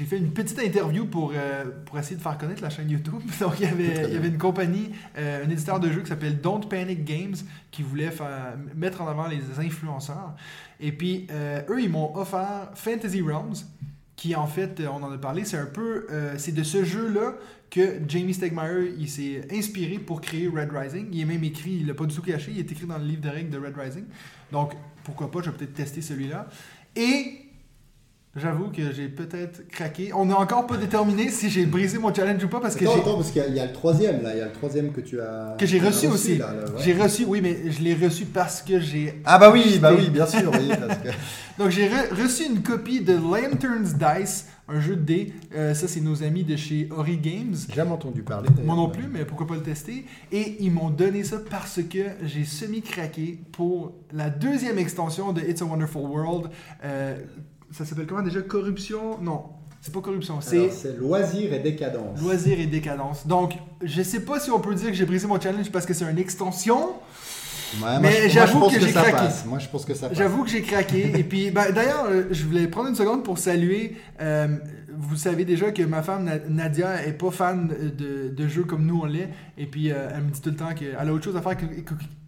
fait 0.06 0.18
une 0.18 0.32
petite 0.32 0.58
interview 0.58 1.06
pour, 1.06 1.32
pour 1.86 1.98
essayer 1.98 2.16
de 2.16 2.20
faire 2.20 2.36
connaître 2.36 2.62
la 2.62 2.68
chaîne 2.68 2.90
YouTube. 2.90 3.22
Donc, 3.40 3.54
il 3.60 3.62
y 3.62 3.68
avait, 3.68 4.08
il 4.08 4.14
y 4.14 4.16
avait 4.16 4.28
une 4.28 4.38
compagnie, 4.38 4.90
un 5.16 5.48
éditeur 5.48 5.78
de 5.78 5.90
jeux 5.90 6.02
qui 6.02 6.08
s'appelle 6.08 6.40
Don't 6.40 6.68
Panic 6.68 7.04
Games, 7.04 7.36
qui 7.70 7.82
voulait 7.82 8.10
faire, 8.10 8.56
mettre 8.74 9.00
en 9.00 9.08
avant 9.08 9.28
les 9.28 9.40
influenceurs. 9.60 10.34
Et 10.80 10.90
puis, 10.90 11.28
eux, 11.68 11.80
ils 11.80 11.88
m'ont 11.88 12.14
offert 12.16 12.70
Fantasy 12.74 13.22
Realms, 13.22 13.54
qui 14.20 14.36
en 14.36 14.46
fait, 14.46 14.80
euh, 14.80 14.88
on 14.92 15.02
en 15.02 15.10
a 15.10 15.16
parlé, 15.16 15.46
c'est 15.46 15.56
un 15.56 15.64
peu, 15.64 16.06
euh, 16.10 16.34
c'est 16.36 16.52
de 16.52 16.62
ce 16.62 16.84
jeu-là 16.84 17.36
que 17.70 18.00
Jamie 18.06 18.34
Stegmaier, 18.34 18.92
il 18.98 19.08
s'est 19.08 19.48
inspiré 19.50 19.98
pour 19.98 20.20
créer 20.20 20.46
Red 20.46 20.70
Rising. 20.70 21.08
Il 21.10 21.22
est 21.22 21.24
même 21.24 21.42
écrit, 21.42 21.78
il 21.80 21.86
l'a 21.86 21.94
pas 21.94 22.04
du 22.04 22.14
tout 22.14 22.20
caché, 22.20 22.50
il 22.50 22.58
est 22.58 22.70
écrit 22.70 22.84
dans 22.84 22.98
le 22.98 23.06
livre 23.06 23.22
de 23.22 23.30
règles 23.30 23.48
de 23.48 23.56
Red 23.56 23.74
Rising. 23.74 24.04
Donc, 24.52 24.74
pourquoi 25.04 25.30
pas, 25.30 25.40
je 25.40 25.48
vais 25.48 25.56
peut-être 25.56 25.72
tester 25.72 26.02
celui-là. 26.02 26.50
Et 26.94 27.46
j'avoue 28.36 28.68
que 28.70 28.92
j'ai 28.92 29.08
peut-être 29.08 29.66
craqué. 29.68 30.12
On 30.14 30.26
n'a 30.26 30.38
encore 30.38 30.66
pas 30.66 30.76
déterminé 30.76 31.28
si 31.30 31.50
j'ai 31.50 31.66
brisé 31.66 31.98
mon 31.98 32.14
challenge 32.14 32.42
ou 32.44 32.48
pas 32.48 32.60
parce 32.60 32.76
que 32.76 32.84
attends, 32.84 33.16
parce 33.16 33.30
qu'il 33.30 33.42
y, 33.42 33.44
a- 33.44 33.48
il 33.48 33.56
y 33.56 33.60
a 33.60 33.66
le 33.66 33.72
troisième, 33.72 34.22
là. 34.22 34.30
Il 34.34 34.38
y 34.38 34.40
a 34.40 34.46
le 34.46 34.52
troisième 34.52 34.92
que 34.92 35.00
tu 35.00 35.20
as... 35.20 35.56
Que 35.58 35.66
j'ai 35.66 35.80
reçu 35.80 36.06
aussi. 36.06 36.34
ouais. 36.34 36.44
J'ai 36.78 36.92
reçu, 36.94 37.24
oui, 37.26 37.40
mais 37.42 37.70
je 37.70 37.82
l'ai 37.82 37.94
reçu 37.94 38.24
parce 38.26 38.62
que 38.62 38.78
j'ai 38.80 39.20
Ah 39.24 39.38
bah 39.38 39.50
oui, 39.52 39.78
bah 39.80 39.92
oui, 39.96 40.08
bien 40.10 40.26
sûr, 40.26 40.50
oui, 40.52 40.68
parce 40.68 40.98
que... 41.00 41.08
Donc 41.58 41.70
j'ai 41.70 41.88
re- 41.88 42.14
reçu 42.22 42.44
une 42.46 42.62
copie 42.62 43.00
de 43.00 43.14
Lanterns 43.14 43.94
Dice, 43.98 44.46
un 44.68 44.80
jeu 44.80 44.94
de 44.96 45.02
dés. 45.02 45.32
Euh, 45.54 45.74
ça, 45.74 45.88
c'est 45.88 46.00
nos 46.00 46.22
amis 46.22 46.44
de 46.44 46.54
chez 46.56 46.88
Ori 46.96 47.18
Games. 47.18 47.54
J'ai 47.68 47.74
jamais 47.74 47.90
entendu 47.90 48.22
parler. 48.22 48.48
Moi 48.64 48.76
non 48.76 48.88
plus, 48.88 49.08
mais 49.08 49.24
pourquoi 49.24 49.46
pas 49.48 49.56
le 49.56 49.62
tester. 49.62 50.06
Et 50.32 50.56
ils 50.60 50.70
m'ont 50.70 50.88
donné 50.90 51.24
ça 51.24 51.38
parce 51.50 51.80
que 51.82 51.98
j'ai 52.24 52.44
semi-craqué 52.44 53.40
pour 53.52 53.92
la 54.12 54.30
deuxième 54.30 54.78
extension 54.78 55.32
de 55.32 55.40
It's 55.42 55.60
a 55.60 55.64
Wonderful 55.64 56.02
World. 56.02 56.50
Euh, 56.84 57.16
ça 57.72 57.84
s'appelle 57.84 58.06
comment 58.06 58.22
déjà? 58.22 58.40
Corruption? 58.42 59.18
Non, 59.20 59.44
c'est 59.80 59.92
pas 59.92 60.00
corruption, 60.00 60.40
c'est 60.40 60.70
loisir 60.98 61.52
et 61.52 61.58
décadence. 61.60 62.20
loisir 62.20 62.58
et 62.60 62.66
décadence. 62.66 63.26
Donc, 63.26 63.54
je 63.82 64.02
sais 64.02 64.20
pas 64.20 64.38
si 64.40 64.50
on 64.50 64.60
peut 64.60 64.74
dire 64.74 64.88
que 64.88 64.94
j'ai 64.94 65.06
brisé 65.06 65.26
mon 65.26 65.40
challenge 65.40 65.70
parce 65.70 65.86
que 65.86 65.94
c'est 65.94 66.04
une 66.10 66.18
extension. 66.18 66.90
Ouais, 67.80 68.00
Mais 68.00 68.28
j'avoue 68.28 68.68
que 68.68 68.80
j'ai 68.80 68.90
craqué. 68.90 69.12
passe. 69.12 69.44
Moi, 69.46 69.60
je 69.60 69.68
pense 69.68 69.84
que 69.84 69.94
ça 69.94 70.08
passe. 70.08 70.18
J'avoue 70.18 70.42
que 70.42 70.50
j'ai 70.50 70.62
craqué. 70.62 71.12
Et 71.16 71.22
puis, 71.22 71.52
ben, 71.52 71.70
d'ailleurs, 71.70 72.06
euh, 72.10 72.24
je 72.32 72.44
voulais 72.44 72.66
prendre 72.66 72.88
une 72.88 72.96
seconde 72.96 73.22
pour 73.22 73.38
saluer. 73.38 73.96
euh, 74.20 74.48
vous 75.00 75.16
savez 75.16 75.44
déjà 75.44 75.72
que 75.72 75.82
ma 75.82 76.02
femme 76.02 76.24
Na- 76.24 76.38
Nadia 76.48 77.04
est 77.06 77.12
pas 77.14 77.30
fan 77.30 77.68
de, 77.68 78.48
jeux 78.48 78.64
comme 78.64 78.84
nous 78.86 79.00
on 79.02 79.06
l'est. 79.06 79.28
Et 79.56 79.66
puis, 79.66 79.90
euh, 79.90 80.08
elle 80.14 80.22
me 80.24 80.30
dit 80.30 80.40
tout 80.40 80.50
le 80.50 80.56
temps 80.56 80.72
qu'elle 80.74 80.94
a 80.96 81.12
autre 81.12 81.24
chose 81.24 81.36
à 81.36 81.42
faire 81.42 81.56
que, 81.56 81.64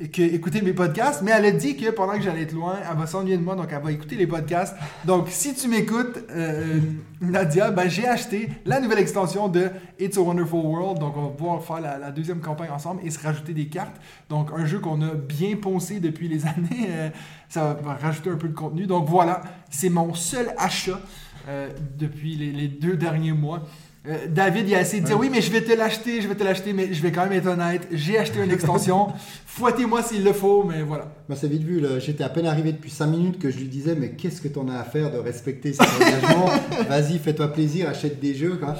que- 0.06 0.37
que 0.37 0.64
mes 0.64 0.72
podcasts. 0.72 1.22
Mais 1.22 1.32
elle 1.32 1.44
a 1.46 1.50
dit 1.50 1.76
que 1.76 1.90
pendant 1.90 2.14
que 2.14 2.22
j'allais 2.22 2.42
être 2.42 2.52
loin, 2.52 2.76
elle 2.90 2.96
va 2.96 3.06
s'ennuyer 3.06 3.37
de 3.37 3.42
moi, 3.42 3.54
donc 3.56 3.68
elle 3.70 3.82
va 3.82 3.92
écouter 3.92 4.16
les 4.16 4.26
podcasts. 4.26 4.74
Donc, 5.04 5.26
si 5.28 5.54
tu 5.54 5.68
m'écoutes, 5.68 6.18
euh, 6.30 6.78
Nadia, 7.20 7.70
ben, 7.70 7.88
j'ai 7.88 8.06
acheté 8.06 8.48
la 8.64 8.80
nouvelle 8.80 8.98
extension 8.98 9.48
de 9.48 9.68
It's 9.98 10.16
a 10.16 10.20
Wonderful 10.22 10.64
World. 10.64 10.98
Donc, 10.98 11.16
on 11.16 11.22
va 11.22 11.28
pouvoir 11.30 11.62
faire 11.62 11.80
la, 11.80 12.11
deuxième 12.11 12.40
campagne 12.40 12.70
ensemble 12.70 13.00
et 13.04 13.11
se 13.11 13.18
rajouter 13.22 13.54
des 13.54 13.66
cartes. 13.66 13.96
Donc, 14.28 14.50
un 14.56 14.66
jeu 14.66 14.78
qu'on 14.78 15.00
a 15.02 15.14
bien 15.14 15.56
poncé 15.56 16.00
depuis 16.00 16.28
les 16.28 16.46
années. 16.46 16.88
euh, 16.88 17.08
ça 17.48 17.76
va 17.82 17.94
rajouter 17.94 18.30
un 18.30 18.37
peu 18.37 18.48
de 18.48 18.54
contenu. 18.54 18.87
Donc, 18.87 19.08
voilà, 19.08 19.42
c'est 19.70 19.90
mon 19.90 20.14
seul 20.14 20.46
achat 20.58 21.00
euh, 21.48 21.68
depuis 21.98 22.37
les, 22.37 22.52
les 22.52 22.68
deux 22.68 22.96
derniers 22.96 23.33
mois. 23.33 23.66
Euh, 24.09 24.26
David, 24.28 24.68
il 24.68 24.74
a 24.74 24.81
essayé 24.81 25.00
de 25.00 25.07
dire 25.07 25.16
oui, 25.18 25.28
mais 25.31 25.40
je 25.40 25.52
vais 25.52 25.61
te 25.62 25.72
l'acheter, 25.72 26.20
je 26.20 26.26
vais 26.26 26.35
te 26.35 26.42
l'acheter, 26.42 26.72
mais 26.72 26.92
je 26.92 27.00
vais 27.00 27.12
quand 27.12 27.22
même 27.22 27.35
être 27.35 27.46
honnête. 27.46 27.87
J'ai 27.92 28.18
acheté 28.18 28.42
une 28.42 28.50
extension. 28.50 29.09
Fouettez-moi 29.46 30.02
s'il 30.02 30.24
le 30.24 30.33
faut, 30.33 30.64
mais 30.64 30.83
voilà. 30.83 31.12
Moi, 31.28 31.37
c'est 31.40 31.46
vite 31.46 31.62
vu. 31.62 31.78
là. 31.78 31.98
J'étais 32.00 32.24
à 32.24 32.28
peine 32.28 32.46
arrivé 32.46 32.72
depuis 32.72 32.90
5 32.90 33.07
minutes 33.07 33.38
que 33.38 33.48
je 33.50 33.59
lui 33.59 33.66
disais 33.66 33.94
Mais 33.94 34.11
qu'est-ce 34.12 34.40
que 34.40 34.48
t'en 34.48 34.66
as 34.68 34.76
à 34.78 34.83
faire 34.85 35.12
de 35.12 35.18
respecter 35.18 35.72
cet 35.72 35.87
engagement? 35.96 36.46
Vas-y, 36.88 37.18
fais-toi 37.18 37.52
plaisir, 37.52 37.88
achète 37.88 38.18
des 38.18 38.35
jeux. 38.35 38.57
quoi. 38.57 38.74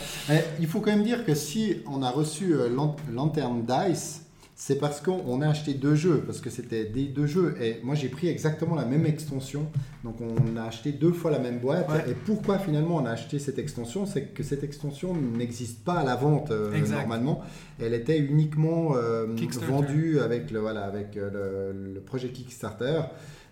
Il 0.59 0.67
faut 0.67 0.81
quand 0.81 0.91
même 0.91 1.05
dire 1.05 1.25
que 1.25 1.35
si 1.37 1.77
on 1.87 2.03
a 2.03 2.11
reçu 2.11 2.55
euh, 2.55 2.69
Lan- 2.69 2.97
Lantern 3.13 3.63
Dice, 3.65 4.23
c'est 4.65 4.77
parce 4.77 5.01
qu'on 5.01 5.41
a 5.41 5.49
acheté 5.49 5.75
deux 5.75 5.97
jeux, 5.97 6.23
parce 6.25 6.41
que 6.41 6.49
c'était 6.49 6.85
des 6.85 7.07
deux 7.07 7.27
jeux. 7.27 7.57
Et 7.61 7.81
moi, 7.83 7.97
j'ai 7.97 8.09
pris 8.09 8.29
exactement 8.29 8.77
la 8.77 8.85
même 8.85 9.07
extension. 9.07 9.67
Donc, 10.05 10.21
on 10.21 10.57
a 10.57 10.63
acheté 10.63 10.93
deux 10.93 11.11
fois 11.11 11.33
la 11.33 11.41
même 11.41 11.59
boîte. 11.59 11.91
Ouais. 11.91 12.09
Et 12.09 12.15
pourquoi 12.15 12.61
finalement 12.61 12.95
on 12.99 13.05
a 13.05 13.11
acheté 13.11 13.41
cette 13.41 13.59
extension? 13.59 14.07
C'est 14.07 14.27
que 14.27 14.45
cette 14.45 14.63
extension 14.63 15.17
n'existe 15.17 15.83
pas 15.83 15.95
à 15.95 16.05
la 16.05 16.15
vente 16.15 16.53
euh, 16.53 16.79
normalement. 16.87 17.41
Elle 17.81 17.93
était 17.93 18.21
uniquement 18.21 18.95
euh, 18.95 19.27
vendue 19.63 20.21
avec 20.21 20.53
le, 20.53 20.61
voilà, 20.61 20.85
avec 20.85 21.17
euh, 21.17 21.73
le, 21.73 21.95
le 21.95 22.01
projet 22.01 22.29
Kickstarter. 22.29 23.01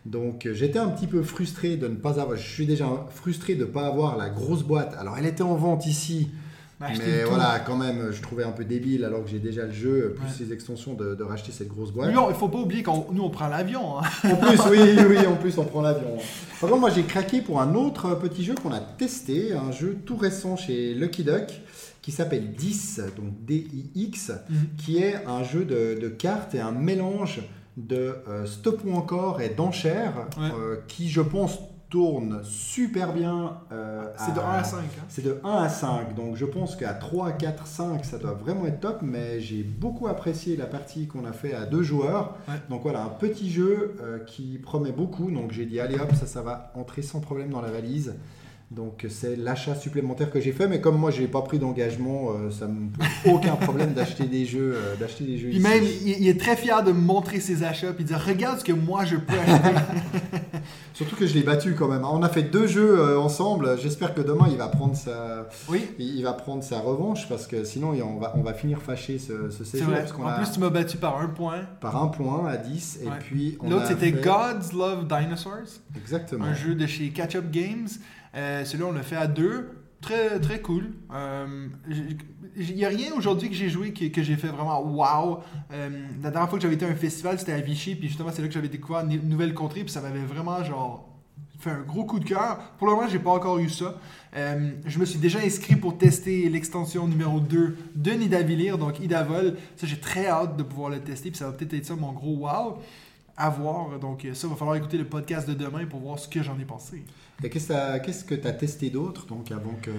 Donc 0.06 0.48
j'étais 0.52 0.78
un 0.78 0.90
petit 0.90 1.08
peu 1.08 1.22
frustré 1.22 1.76
de 1.76 1.88
ne 1.88 1.96
pas 1.96 2.20
avoir. 2.20 2.36
Je 2.36 2.48
suis 2.48 2.66
déjà 2.66 2.86
frustré 3.10 3.56
de 3.56 3.64
ne 3.64 3.70
pas 3.70 3.88
avoir 3.88 4.16
la 4.16 4.30
grosse 4.30 4.62
boîte. 4.62 4.94
Alors 4.96 5.18
elle 5.18 5.26
était 5.26 5.42
en 5.42 5.56
vente 5.56 5.86
ici, 5.86 6.30
mais 6.80 6.96
le 7.18 7.22
tout. 7.24 7.28
voilà, 7.28 7.58
quand 7.60 7.76
même, 7.76 8.10
je 8.10 8.22
trouvais 8.22 8.44
un 8.44 8.52
peu 8.52 8.64
débile 8.64 9.04
alors 9.04 9.22
que 9.24 9.28
j'ai 9.30 9.38
déjà 9.38 9.66
le 9.66 9.72
jeu, 9.72 10.14
plus 10.16 10.24
Ouais. 10.24 10.46
les 10.46 10.52
extensions, 10.52 10.94
de, 10.94 11.14
de 11.14 11.22
racheter 11.22 11.52
cette 11.52 11.68
grosse 11.68 11.92
boîte. 11.92 12.10
Il 12.12 12.34
faut 12.34 12.48
pas 12.48 12.58
oublier 12.58 12.82
qu'on 12.82 13.06
nous, 13.12 13.22
on 13.22 13.30
prend 13.30 13.48
l'avion. 13.48 13.98
hein. 13.98 14.02
En 14.24 14.36
plus, 14.36 14.58
oui, 14.70 14.78
oui, 15.08 15.26
en 15.26 15.36
plus 15.36 15.58
on 15.58 15.64
prend 15.64 15.82
l'avion. 15.82 16.16
Par 16.60 16.68
contre, 16.70 16.80
moi 16.80 16.90
j'ai 16.90 17.02
craqué 17.04 17.40
pour 17.42 17.60
un 17.60 17.74
autre 17.74 18.14
petit 18.18 18.44
jeu 18.44 18.54
qu'on 18.54 18.72
a 18.72 18.80
testé, 18.80 19.52
un 19.52 19.72
jeu 19.72 19.98
tout 20.06 20.16
récent 20.16 20.56
chez 20.56 20.94
Lucky 20.94 21.22
Duck 21.24 21.60
qui 22.02 22.12
s'appelle 22.12 22.52
10, 22.54 23.00
donc 23.16 23.26
D-I-X, 23.44 24.32
Mhm. 24.48 24.56
qui 24.78 24.98
est 24.98 25.16
un 25.26 25.42
jeu 25.44 25.64
de, 25.64 25.98
de 26.00 26.08
cartes 26.08 26.54
et 26.54 26.60
un 26.60 26.72
mélange 26.72 27.42
de 27.76 28.14
euh, 28.28 28.46
stop 28.46 28.80
ou 28.86 28.94
encore 28.94 29.40
et 29.40 29.50
d'enchères 29.50 30.26
Ouais. 30.38 30.48
euh, 30.58 30.76
qui, 30.88 31.08
je 31.10 31.20
pense, 31.20 31.58
tourne 31.90 32.40
super 32.44 33.12
bien. 33.12 33.58
euh, 33.72 34.06
C'est 34.16 34.32
de 34.34 34.40
1 34.40 34.42
à 34.42 34.64
5. 34.64 34.78
hein. 34.78 34.84
c'est 35.08 35.24
de 35.24 35.40
1 35.44 35.50
à 35.50 35.68
5, 35.68 36.14
donc 36.14 36.36
je 36.36 36.44
pense 36.46 36.76
qu'à 36.76 36.94
3, 36.94 37.32
4, 37.32 37.66
5, 37.66 38.04
ça 38.04 38.18
doit 38.18 38.32
vraiment 38.32 38.64
être 38.66 38.80
top, 38.80 39.00
mais 39.02 39.40
j'ai 39.40 39.62
beaucoup 39.62 40.06
apprécié 40.06 40.56
la 40.56 40.66
partie 40.66 41.06
qu'on 41.08 41.24
a 41.24 41.32
fait 41.32 41.52
à 41.52 41.66
deux 41.66 41.82
joueurs. 41.82 42.36
Ouais. 42.48 42.54
Donc 42.70 42.82
voilà, 42.82 43.02
un 43.02 43.08
petit 43.10 43.50
jeu 43.50 43.96
euh, 44.00 44.20
qui 44.20 44.58
promet 44.58 44.92
beaucoup, 44.92 45.30
donc 45.30 45.50
j'ai 45.52 45.66
dit 45.66 45.80
allez 45.80 45.96
hop, 45.96 46.12
ça, 46.14 46.26
ça 46.26 46.42
va 46.42 46.72
entrer 46.74 47.02
sans 47.02 47.20
problème 47.20 47.50
dans 47.50 47.60
la 47.60 47.70
valise. 47.70 48.14
Donc 48.70 49.04
c'est 49.08 49.34
l'achat 49.34 49.74
supplémentaire 49.74 50.30
que 50.30 50.40
j'ai 50.40 50.52
fait, 50.52 50.68
mais 50.68 50.80
comme 50.80 50.96
moi 50.96 51.10
j'ai 51.10 51.26
pas 51.26 51.42
pris 51.42 51.58
d'engagement, 51.58 52.28
euh, 52.30 52.50
ça 52.52 52.68
me 52.68 52.88
pose 52.90 53.34
aucun 53.34 53.56
problème 53.56 53.94
d'acheter 53.94 54.26
des 54.26 54.46
jeux, 54.46 54.74
euh, 54.76 54.94
d'acheter 54.94 55.24
des 55.24 55.38
jeux. 55.38 55.48
Puis 55.48 55.56
ici. 55.58 55.66
même, 55.66 55.82
il, 55.82 56.20
il 56.22 56.28
est 56.28 56.38
très 56.38 56.54
fier 56.54 56.84
de 56.84 56.92
me 56.92 57.00
montrer 57.00 57.40
ses 57.40 57.64
achats, 57.64 57.92
puis 57.92 58.04
de 58.04 58.08
dire 58.10 58.24
regarde 58.24 58.60
ce 58.60 58.64
que 58.64 58.70
moi 58.72 59.04
je 59.04 59.16
peux 59.16 59.34
acheter. 59.36 59.74
Surtout 60.94 61.16
que 61.16 61.26
je 61.26 61.34
l'ai 61.34 61.42
battu 61.42 61.74
quand 61.74 61.88
même. 61.88 62.04
On 62.04 62.22
a 62.22 62.28
fait 62.28 62.42
deux 62.44 62.66
jeux 62.68 62.96
euh, 63.00 63.18
ensemble. 63.18 63.76
J'espère 63.80 64.14
que 64.14 64.20
demain 64.20 64.46
il 64.50 64.56
va 64.56 64.68
prendre 64.68 64.94
sa, 64.94 65.48
oui, 65.68 65.88
il 65.98 66.16
il 66.18 66.22
va 66.22 66.32
prendre 66.34 66.62
sa 66.62 66.78
revanche 66.78 67.28
parce 67.28 67.48
que 67.48 67.64
sinon 67.64 67.92
il- 67.94 68.02
on 68.04 68.18
va, 68.18 68.34
on 68.36 68.42
va 68.42 68.52
finir 68.54 68.80
fâché 68.82 69.18
ce, 69.18 69.50
ce 69.50 69.64
c'est 69.64 69.78
séjour 69.78 69.88
vrai. 69.90 70.00
parce 70.02 70.12
En 70.12 70.26
a 70.28 70.34
plus, 70.38 70.52
tu 70.52 70.60
m'as 70.60 70.70
battu 70.70 70.96
par 70.96 71.18
un 71.20 71.26
point. 71.28 71.62
par 71.80 72.00
un 72.00 72.06
point 72.08 72.46
à 72.48 72.56
10 72.56 73.00
et 73.02 73.08
puis 73.18 73.58
L'autre, 73.68 73.86
c'était 73.88 74.12
fait- 74.12 74.20
Gods 74.22 74.76
Love 74.78 75.08
Dinosaurs, 75.08 75.80
Exactement. 75.96 76.44
un 76.44 76.54
jeu 76.54 76.76
de 76.76 76.86
chez 76.86 77.08
Catch 77.08 77.34
Up 77.34 77.50
Games. 77.50 77.88
Euh, 78.34 78.64
Celui-là, 78.64 78.88
on 78.88 78.92
l'a 78.92 79.02
fait 79.02 79.16
à 79.16 79.26
deux. 79.26 79.70
Très, 80.00 80.40
très 80.40 80.60
cool. 80.60 80.92
Euh, 81.12 81.68
Il 82.56 82.74
n'y 82.74 82.84
a 82.84 82.88
rien 82.88 83.12
aujourd'hui 83.16 83.48
que 83.48 83.54
j'ai 83.54 83.68
joué 83.68 83.92
que, 83.92 84.06
que 84.06 84.22
j'ai 84.22 84.36
fait 84.36 84.48
vraiment 84.48 84.80
wow. 84.82 85.40
Euh, 85.72 85.88
la 86.22 86.30
dernière 86.30 86.48
fois 86.48 86.58
que 86.58 86.62
j'avais 86.62 86.74
été 86.74 86.86
à 86.86 86.88
un 86.88 86.94
festival, 86.94 87.38
c'était 87.38 87.52
à 87.52 87.60
Vichy, 87.60 87.94
puis 87.94 88.08
justement, 88.08 88.30
c'est 88.32 88.42
là 88.42 88.48
que 88.48 88.54
j'avais 88.54 88.68
découvert 88.68 89.04
une 89.04 89.28
nouvelle 89.28 89.54
contrée, 89.54 89.82
puis 89.82 89.92
ça 89.92 90.00
m'avait 90.00 90.24
vraiment 90.24 90.62
genre 90.64 91.06
fait 91.58 91.70
un 91.70 91.82
gros 91.82 92.04
coup 92.04 92.18
de 92.18 92.24
cœur. 92.24 92.58
Pour 92.78 92.86
le 92.86 92.94
moment, 92.94 93.06
j'ai 93.06 93.18
pas 93.18 93.32
encore 93.32 93.58
eu 93.58 93.68
ça. 93.68 93.98
Je 94.34 94.98
me 94.98 95.04
suis 95.04 95.18
déjà 95.18 95.40
inscrit 95.40 95.76
pour 95.76 95.98
tester 95.98 96.48
l'extension 96.48 97.06
numéro 97.06 97.38
2 97.38 97.76
de 97.94 98.10
Nidavellir, 98.12 98.78
donc 98.78 98.98
Idavol. 99.00 99.58
Ça, 99.76 99.86
j'ai 99.86 99.98
très 100.00 100.26
hâte 100.26 100.56
de 100.56 100.62
pouvoir 100.62 100.88
le 100.88 101.00
tester, 101.00 101.30
puis 101.30 101.38
ça 101.38 101.46
va 101.46 101.52
peut-être 101.52 101.74
être 101.74 101.84
ça 101.84 101.94
mon 101.96 102.12
gros 102.12 102.46
wow 102.46 102.78
à 103.40 103.50
voir. 103.50 103.98
Donc, 103.98 104.26
ça, 104.34 104.46
va 104.48 104.54
falloir 104.56 104.76
écouter 104.76 104.98
le 104.98 105.04
podcast 105.06 105.48
de 105.48 105.54
demain 105.54 105.84
pour 105.86 106.00
voir 106.00 106.18
ce 106.18 106.28
que 106.28 106.42
j'en 106.42 106.58
ai 106.58 106.64
pensé. 106.64 107.04
Qu'est-ce 107.42 108.24
que 108.24 108.34
tu 108.34 108.46
as 108.46 108.52
testé 108.52 108.90
d'autre 108.90 109.26
donc 109.26 109.50
avant 109.50 109.74
que, 109.80 109.90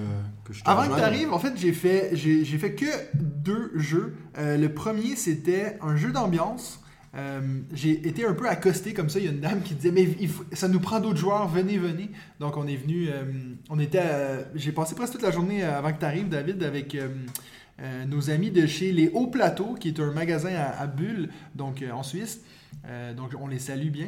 que 0.45 0.53
je 0.53 0.63
te 0.63 0.69
Avant 0.69 0.83
que 0.87 0.95
tu 0.95 1.01
arrives, 1.01 1.33
en 1.33 1.39
fait, 1.39 1.53
j'ai 1.57 1.73
fait, 1.73 2.11
j'ai, 2.13 2.45
j'ai 2.45 2.57
fait 2.59 2.73
que 2.75 2.85
deux 3.15 3.71
jeux. 3.75 4.15
Euh, 4.37 4.57
le 4.57 4.71
premier, 4.73 5.15
c'était 5.15 5.77
un 5.81 5.95
jeu 5.95 6.11
d'ambiance. 6.11 6.79
Euh, 7.15 7.41
j'ai 7.73 8.07
été 8.07 8.25
un 8.25 8.33
peu 8.33 8.47
accosté 8.47 8.93
comme 8.93 9.09
ça. 9.09 9.19
Il 9.19 9.25
y 9.25 9.27
a 9.27 9.31
une 9.31 9.41
dame 9.41 9.61
qui 9.63 9.73
disait 9.73 9.91
Mais 9.91 10.03
il 10.19 10.29
faut- 10.29 10.45
ça 10.53 10.67
nous 10.67 10.79
prend 10.79 10.99
d'autres 10.99 11.17
joueurs, 11.19 11.47
venez, 11.47 11.77
venez. 11.77 12.09
Donc, 12.39 12.57
on 12.57 12.67
est 12.67 12.75
venu. 12.77 13.09
euh, 13.09 13.23
on 13.69 13.79
était. 13.79 14.03
j'ai 14.55 14.71
passé 14.71 14.93
presque 14.95 15.13
toute 15.13 15.23
la 15.23 15.31
journée 15.31 15.63
avant 15.63 15.91
que 15.91 15.99
tu 15.99 16.05
arrives, 16.05 16.29
David, 16.29 16.61
avec. 16.63 16.95
euh, 16.95 17.07
nos 18.07 18.29
amis 18.29 18.51
de 18.51 18.67
chez 18.67 18.91
Les 18.91 19.09
Hauts 19.09 19.25
Plateaux, 19.27 19.73
qui 19.73 19.87
est 19.87 19.99
un 19.99 20.11
magasin 20.11 20.51
à, 20.55 20.79
à 20.81 20.85
Bulle, 20.85 21.29
donc 21.55 21.83
en 21.91 22.03
Suisse. 22.03 22.41
Euh, 22.87 23.13
donc 23.13 23.29
on 23.39 23.47
les 23.47 23.59
salue 23.59 23.89
bien. 23.89 24.07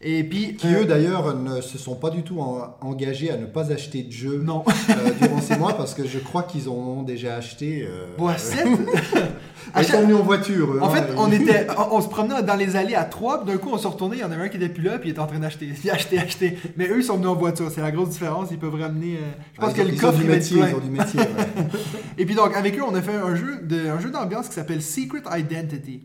Et 0.00 0.24
puis. 0.24 0.54
Qui 0.56 0.68
euh, 0.68 0.82
eux 0.82 0.84
d'ailleurs 0.86 1.34
ne 1.36 1.60
se 1.60 1.76
sont 1.76 1.94
pas 1.96 2.08
du 2.10 2.22
tout 2.22 2.40
en- 2.40 2.74
engagés 2.80 3.30
à 3.30 3.36
ne 3.36 3.44
pas 3.46 3.70
acheter 3.72 4.02
de 4.04 4.10
jeux 4.12 4.40
Non. 4.42 4.64
euh, 4.90 4.94
durant 5.20 5.40
ces 5.42 5.56
mois 5.58 5.76
parce 5.76 5.92
que 5.92 6.06
je 6.06 6.18
crois 6.18 6.42
qu'ils 6.44 6.68
en 6.68 6.72
ont 6.72 7.02
déjà 7.02 7.36
acheté. 7.36 7.86
euh, 7.86 8.06
Bon, 8.16 8.30
sept. 8.38 8.66
Ils 9.78 9.84
sont 9.84 10.00
venus 10.02 10.16
en 10.16 10.22
voiture. 10.22 10.78
En 10.80 10.86
hein, 10.86 10.90
fait, 10.90 11.12
et- 11.12 11.16
on 11.18 11.30
était, 11.30 11.66
on, 11.76 11.96
on 11.96 12.00
se 12.00 12.08
promenait 12.08 12.42
dans 12.42 12.54
les 12.54 12.76
allées 12.76 12.94
à 12.94 13.04
trois, 13.04 13.44
d'un 13.44 13.58
coup 13.58 13.70
on 13.72 13.78
se 13.78 13.86
retournait, 13.86 14.16
il 14.16 14.20
y 14.20 14.24
en 14.24 14.30
avait 14.30 14.44
un 14.44 14.48
qui 14.48 14.56
était 14.56 14.68
plus 14.70 14.82
là, 14.84 14.98
puis 14.98 15.08
il 15.08 15.12
était 15.12 15.20
en 15.20 15.26
train 15.26 15.40
d'acheter, 15.40 15.68
acheter, 15.92 16.18
acheter. 16.18 16.56
Mais 16.76 16.88
eux 16.88 16.98
ils 16.98 17.04
sont 17.04 17.16
venus 17.16 17.28
en 17.28 17.34
voiture, 17.34 17.70
c'est 17.74 17.82
la 17.82 17.90
grosse 17.90 18.10
différence, 18.10 18.48
ils 18.52 18.58
peuvent 18.58 18.80
ramener. 18.80 19.16
euh, 19.16 19.32
je 19.54 19.60
pense 19.60 19.70
Ah, 19.74 19.76
que 19.76 19.82
le 19.82 19.94
coffre 19.96 20.18
du 20.18 20.24
métier, 20.24 20.58
ils 20.66 20.74
ont 20.74 20.78
du 20.78 20.90
métier. 20.90 21.20
ouais. 21.20 21.26
Et 22.18 22.24
puis 22.24 22.34
donc 22.34 22.56
avec 22.56 22.78
eux 22.78 22.82
on 22.88 22.94
a 22.94 23.02
fait 23.02 23.14
un 23.16 23.34
jeu 23.34 23.58
de, 23.62 23.88
un 23.88 24.00
jeu 24.00 24.10
d'ambiance 24.10 24.48
qui 24.48 24.54
s'appelle 24.54 24.80
Secret 24.80 25.22
Identity. 25.36 26.02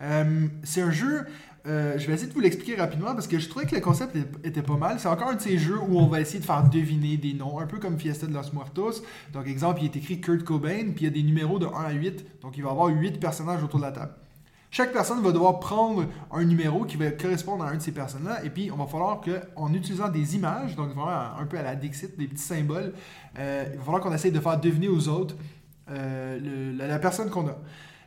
Euh, 0.00 0.46
c'est 0.62 0.82
un 0.82 0.90
jeu. 0.90 1.26
euh, 1.66 1.98
je 1.98 2.06
vais 2.06 2.14
essayer 2.14 2.28
de 2.28 2.32
vous 2.32 2.40
l'expliquer 2.40 2.76
rapidement 2.76 3.12
parce 3.14 3.26
que 3.26 3.38
je 3.38 3.46
trouvais 3.48 3.66
que 3.66 3.74
le 3.74 3.80
concept 3.82 4.16
était- 4.44 4.62
pas 4.62 4.76
mal. 4.76 4.98
C'est 5.00 5.08
encore 5.08 5.28
un 5.28 5.34
de 5.34 5.40
ces 5.40 5.58
jeux 5.58 5.78
où 5.78 5.98
on 5.98 6.06
va 6.06 6.20
essayer 6.20 6.38
de 6.38 6.44
faire 6.44 6.62
deviner 6.62 7.16
des 7.18 7.34
noms, 7.34 7.58
un 7.58 7.66
peu 7.66 7.78
comme 7.78 7.98
Fiesta 7.98 8.26
de 8.26 8.32
los 8.32 8.52
Muertos. 8.54 9.02
Donc, 9.34 9.46
exemple, 9.48 9.80
il 9.82 9.86
est 9.86 9.96
écrit 9.96 10.20
Kurt 10.20 10.44
Cobain, 10.44 10.92
puis 10.94 11.00
il 11.00 11.04
y 11.04 11.06
a 11.08 11.10
des 11.10 11.22
numéros 11.22 11.58
de 11.58 11.66
1 11.66 11.70
à 11.84 11.90
8. 11.92 12.40
Donc, 12.40 12.56
il 12.56 12.62
va 12.62 12.68
y 12.70 12.72
avoir 12.72 12.86
8 12.88 13.20
personnages 13.20 13.62
autour 13.62 13.80
de 13.80 13.84
la 13.84 13.92
table. 13.92 14.12
Chaque 14.70 14.92
personne 14.92 15.20
va 15.22 15.32
devoir 15.32 15.60
prendre 15.60 16.06
un 16.30 16.44
numéro 16.44 16.84
qui 16.84 16.96
va 16.96 17.10
correspondre 17.10 17.64
à 17.64 17.70
un 17.70 17.76
de 17.76 17.82
ces 17.82 17.92
personnes-là, 17.92 18.44
et 18.44 18.50
puis 18.50 18.70
on 18.70 18.76
va 18.76 18.86
falloir 18.86 19.20
qu'en 19.20 19.72
utilisant 19.72 20.08
des 20.08 20.36
images, 20.36 20.76
donc 20.76 20.88
vraiment 20.94 21.36
un 21.38 21.46
peu 21.46 21.58
à 21.58 21.62
la 21.62 21.74
Dixit, 21.74 22.16
des 22.18 22.28
petits 22.28 22.42
symboles, 22.42 22.92
euh, 23.38 23.64
il 23.72 23.78
va 23.78 23.84
falloir 23.84 24.02
qu'on 24.02 24.12
essaye 24.14 24.30
de 24.32 24.40
faire 24.40 24.58
deviner 24.60 24.88
aux 24.88 25.08
autres 25.08 25.34
la 25.88 26.98
personne 26.98 27.30
qu'on 27.30 27.48
a. 27.48 27.56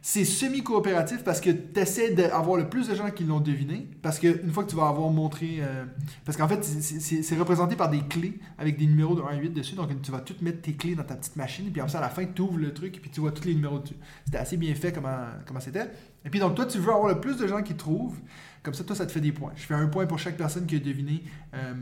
C'est 0.04 0.26
semi-coopératif 0.26 1.24
parce 1.24 1.40
que 1.40 1.52
tu 1.52 1.80
essaies 1.80 2.12
d'avoir 2.16 2.58
le 2.58 2.68
plus 2.68 2.88
de 2.88 2.96
gens 2.96 3.12
qui 3.12 3.24
l'ont 3.24 3.40
deviné. 3.40 3.88
Parce 4.02 4.18
qu'une 4.18 4.50
fois 4.52 4.64
que 4.64 4.70
tu 4.72 4.76
vas 4.76 4.88
avoir 4.88 5.10
montré. 5.12 5.58
euh, 5.62 5.86
parce 6.26 6.38
qu'en 6.38 6.48
fait, 6.48 6.64
c'est- 6.64 7.38
représenté 7.38 7.76
par 7.76 7.88
des 7.90 8.00
clés 8.00 8.40
avec 8.58 8.78
des 8.80 8.88
numéros 8.88 9.14
de 9.14 9.22
1 9.22 9.26
à 9.28 9.36
8 9.36 9.52
dessus. 9.52 9.76
Donc 9.76 9.90
tu 10.02 10.12
vas 10.12 10.20
tout 10.22 10.34
mettre 10.42 10.62
tes 10.62 10.74
clés 10.74 10.96
dans 10.96 11.04
ta 11.04 11.16
petite 11.16 11.36
machine. 11.36 11.70
Puis 11.72 11.80
après 11.82 11.92
ça, 11.92 12.00
à 12.00 12.02
la 12.02 12.10
fin, 12.10 12.26
tu 12.26 12.42
ouvres 12.42 12.58
le 12.58 12.74
truc 12.74 12.98
et 12.98 13.00
puis 13.00 13.12
tu 13.12 13.20
vois 13.20 13.32
tous 13.32 13.46
les 13.46 13.54
numéros 13.54 13.78
dessus. 13.78 13.94
C'était 14.26 14.40
assez 14.40 14.58
bien 14.58 14.74
fait 14.74 14.92
comment 14.92 15.60
c'était. 15.60 15.92
et 16.26 16.30
puis 16.32 16.40
donc, 16.40 16.56
toi, 16.56 16.66
tu 16.66 16.80
veux 16.80 16.92
avoir 16.92 17.08
le 17.14 17.20
plus 17.20 17.38
de 17.38 17.46
gens 17.46 17.62
qui 17.62 17.76
trouvent. 17.76 18.18
Comme 18.64 18.74
ça, 18.74 18.84
toi, 18.84 18.96
ça 18.96 19.06
te 19.06 19.12
fait 19.12 19.22
des 19.22 19.32
points. 19.32 19.52
Je 19.56 19.64
fais 19.64 19.74
un 19.76 19.88
point 19.88 20.06
pour 20.08 20.18
chaque 20.20 20.38
personne 20.38 20.66
qui 20.66 20.76
a 20.76 20.80
deviné 20.80 21.24
euh, 21.54 21.74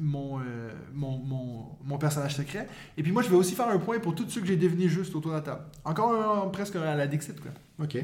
mon, 0.00 0.40
euh, 0.40 0.70
mon, 0.94 1.18
mon, 1.18 1.66
mon 1.84 1.98
personnage 1.98 2.34
secret. 2.36 2.68
Et 2.96 3.02
puis 3.04 3.12
moi, 3.12 3.22
je 3.22 3.28
vais 3.28 3.36
aussi 3.36 3.54
faire 3.54 3.68
un 3.68 3.78
point 3.78 3.98
pour 4.00 4.14
tous 4.16 4.28
ceux 4.28 4.40
que 4.40 4.46
j'ai 4.48 4.56
devinés 4.56 4.88
juste 4.88 5.14
autour 5.14 5.30
de 5.30 5.36
la 5.36 5.42
table. 5.42 5.62
Encore 5.84 6.44
un- 6.44 6.48
presque 6.48 6.74
à 6.76 6.94
la 6.96 7.06
Dixit, 7.06 7.40
quoi. 7.40 7.50
Ok. 7.82 7.96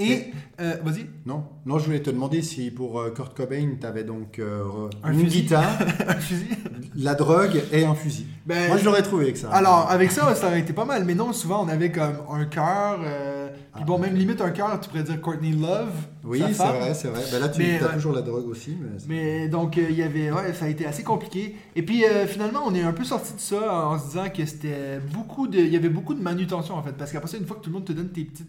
Et, 0.00 0.26
euh, 0.60 0.76
vas-y. 0.84 1.06
Non, 1.26 1.42
non, 1.66 1.80
je 1.80 1.86
voulais 1.86 2.00
te 2.00 2.10
demander 2.10 2.40
si 2.40 2.70
pour 2.70 3.00
euh, 3.00 3.10
Kurt 3.10 3.36
Cobain, 3.36 3.68
tu 3.80 3.84
avais 3.84 4.04
donc 4.04 4.38
euh, 4.38 4.62
Un 5.02 5.12
une 5.12 5.24
fusil. 5.24 5.42
guitare, 5.42 5.76
un 6.08 6.14
fusil. 6.14 6.46
la 6.94 7.16
drogue 7.16 7.60
et 7.72 7.84
un 7.84 7.96
fusil. 7.96 8.26
Ben, 8.46 8.68
Moi, 8.68 8.76
je 8.76 8.84
l'aurais 8.84 9.02
trouvé 9.02 9.24
avec 9.24 9.36
ça. 9.36 9.50
Alors, 9.50 9.90
avec 9.90 10.12
ça, 10.12 10.32
ça 10.36 10.46
aurait 10.46 10.60
été 10.60 10.72
pas 10.72 10.84
mal. 10.84 11.04
Mais 11.04 11.16
non, 11.16 11.32
souvent, 11.32 11.64
on 11.64 11.68
avait 11.68 11.90
comme 11.90 12.14
un 12.30 12.44
cœur. 12.44 13.00
puis 13.00 13.82
Ah. 13.82 13.84
bon, 13.84 13.98
même 13.98 14.14
limite 14.14 14.40
un 14.40 14.50
cœur, 14.50 14.78
tu 14.80 14.88
pourrais 14.88 15.02
dire 15.02 15.20
Courtney 15.20 15.50
Love. 15.50 15.90
oui, 16.22 16.42
c'est 16.46 16.62
vrai, 16.62 16.94
c'est 16.94 17.08
vrai. 17.08 17.22
Ben 17.32 17.40
là, 17.40 17.48
tu 17.48 17.58
Mais, 17.60 17.80
as 17.82 17.88
toujours 17.94 18.12
la 18.12 18.22
drogue 18.22 18.46
aussi. 18.46 18.76
Mais, 19.08 19.48
donc, 19.48 19.76
il 19.78 19.96
y 19.98 20.04
avait. 20.04 20.30
Ouais, 20.30 20.52
ça 20.54 20.66
a 20.66 20.68
été 20.68 20.86
assez 20.86 21.02
compliqué. 21.02 21.56
Et 21.74 21.82
puis, 21.82 22.04
finalement, 22.28 22.60
on 22.64 22.72
est 22.72 22.82
un 22.82 22.92
peu 22.92 23.02
sorti 23.02 23.34
de 23.34 23.40
ça 23.40 23.88
en 23.88 23.98
se 23.98 24.06
disant 24.10 24.28
que 24.32 24.46
c'était 24.46 25.00
beaucoup 25.12 25.48
de. 25.48 25.58
Il 25.58 25.72
y 25.72 25.76
avait 25.76 25.88
beaucoup 25.88 26.14
de 26.14 26.22
manutention, 26.22 26.76
en 26.76 26.84
fait. 26.84 26.92
Parce 26.92 27.10
qu'après 27.10 27.28
ça, 27.28 27.36
une 27.36 27.46
fois 27.46 27.56
que 27.56 27.62
tout 27.62 27.70
le 27.70 27.74
monde 27.74 27.84
te 27.84 27.92
donne 27.92 28.10
tes 28.10 28.22
petites. 28.22 28.46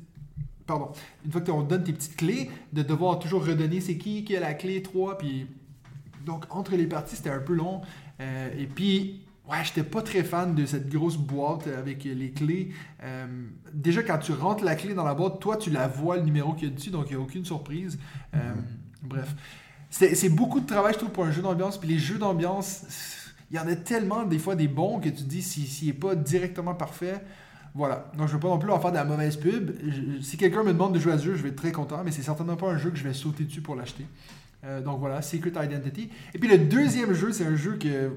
Pardon. 0.69 0.91
Une 1.25 1.32
fois 1.32 1.41
que 1.41 1.49
on 1.49 1.63
te 1.63 1.69
donne 1.69 1.84
tes 1.84 1.93
petites 1.93 2.15
clés, 2.15 2.51
de 2.73 2.84
devoir 2.84 3.17
toujours 3.17 3.43
redonner 3.43 3.82
c'est 3.82 3.97
qui 3.97 4.23
qui 4.23 4.38
a 4.38 4.39
la 4.39 4.53
clé 4.53 4.84
3. 4.84 5.17
Puis. 5.17 5.47
Donc, 6.25 6.45
entre 6.51 6.75
les 6.75 6.86
parties, 6.86 7.15
c'était 7.15 7.32
un 7.32 7.39
peu 7.39 7.53
long. 7.53 7.82
Euh, 8.21 8.49
et 8.58 8.67
puis. 8.67 9.25
Ouais, 9.49 9.63
j'étais 9.63 9.82
pas 9.82 10.03
très 10.03 10.23
fan 10.23 10.53
de 10.53 10.67
cette 10.67 10.89
grosse 10.91 11.17
boîte 11.17 11.65
avec 11.65 12.03
les 12.03 12.29
clés. 12.29 12.69
Euh, 13.01 13.25
déjà, 13.73 14.03
quand 14.03 14.19
tu 14.19 14.32
rentres 14.32 14.63
la 14.63 14.75
clé 14.75 14.93
dans 14.93 15.03
la 15.03 15.15
boîte, 15.15 15.39
toi, 15.39 15.58
tu 15.58 15.71
la 15.71 15.88
vois 15.88 16.17
le 16.17 16.21
numéro 16.21 16.53
qu'il 16.53 16.69
y 16.69 16.71
a 16.71 16.75
dessus, 16.75 16.91
donc 16.91 17.08
il 17.10 17.15
n'y 17.15 17.19
a 17.19 17.23
aucune 17.23 17.43
surprise. 17.43 17.97
Euh, 18.36 18.53
Bref. 19.01 19.36
C'est 19.89 20.13
c'est 20.13 20.29
beaucoup 20.29 20.60
de 20.60 20.67
travail, 20.67 20.93
je 20.93 20.99
trouve, 20.99 21.10
pour 21.10 21.25
un 21.25 21.32
jeu 21.32 21.41
d'ambiance. 21.41 21.79
Puis 21.79 21.89
les 21.89 21.97
jeux 21.97 22.19
d'ambiance, 22.19 22.84
il 23.49 23.58
y 23.58 23.60
en 23.60 23.67
a 23.67 23.75
tellement, 23.75 24.23
des 24.23 24.38
fois, 24.38 24.55
des 24.55 24.67
bons 24.67 24.99
que 24.99 25.10
tu 25.10 25.15
te 25.15 25.21
dis, 25.23 25.41
s'il 25.41 25.65
si, 25.65 25.88
n'est 25.88 25.93
pas 25.93 26.13
directement 26.13 26.75
parfait, 26.75 27.23
voilà. 27.75 28.12
Donc, 28.17 28.27
je 28.27 28.34
ne 28.34 28.38
veux 28.38 28.39
pas 28.39 28.47
non 28.47 28.60
plus 28.60 28.71
en 28.71 28.79
faire 28.79 28.91
de 28.91 28.95
la 28.95 29.05
mauvaise 29.05 29.38
pub. 29.38 29.71
Si 30.21 30.38
quelqu'un 30.38 30.63
me 30.63 30.73
demande 30.73 30.93
de 30.93 30.99
jouer 30.99 31.13
à 31.13 31.17
ce 31.17 31.25
jeu, 31.25 31.36
je 31.36 31.43
vais 31.43 31.49
être 31.49 31.55
très 31.55 31.71
content, 31.71 32.01
mais 32.03 32.12
c'est 32.12 32.21
certainement 32.21 32.55
pas 32.55 32.67
un 32.67 32.77
jeu 32.77 32.89
que 32.89 32.97
je 32.97 33.03
vais 33.03 33.13
sauter 33.13 33.43
dessus 33.43 33.62
pour 33.62 33.75
l'acheter. 33.75 34.05
Euh, 34.65 34.82
donc 34.82 34.99
voilà, 34.99 35.21
Secret 35.21 35.51
Identity. 35.63 36.10
Et 36.34 36.39
puis 36.39 36.49
le 36.49 36.58
deuxième 36.58 37.13
jeu, 37.13 37.32
c'est 37.32 37.45
un 37.45 37.55
jeu 37.55 37.77
que. 37.77 38.12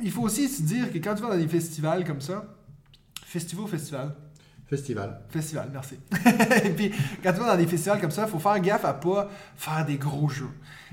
il 0.00 0.10
faut 0.10 0.22
aussi 0.22 0.48
se 0.48 0.62
dire 0.62 0.92
que 0.92 0.98
quand 0.98 1.14
tu 1.14 1.22
vas 1.22 1.30
dans 1.30 1.36
des 1.36 1.48
festivals 1.48 2.04
comme 2.04 2.20
ça, 2.20 2.44
festival 3.24 3.66
festival 3.66 4.14
Festival. 4.68 5.20
Festival, 5.30 5.70
merci. 5.72 5.94
Et 6.64 6.70
puis, 6.70 6.90
quand 7.22 7.32
tu 7.32 7.38
vas 7.40 7.46
dans 7.52 7.56
des 7.56 7.66
festivals 7.66 8.00
comme 8.00 8.10
ça, 8.10 8.24
il 8.26 8.30
faut 8.30 8.38
faire 8.38 8.60
gaffe 8.60 8.84
à 8.84 8.92
pas 8.92 9.30
faire 9.56 9.86
des 9.86 9.96
gros 9.96 10.28
jeux. 10.28 10.50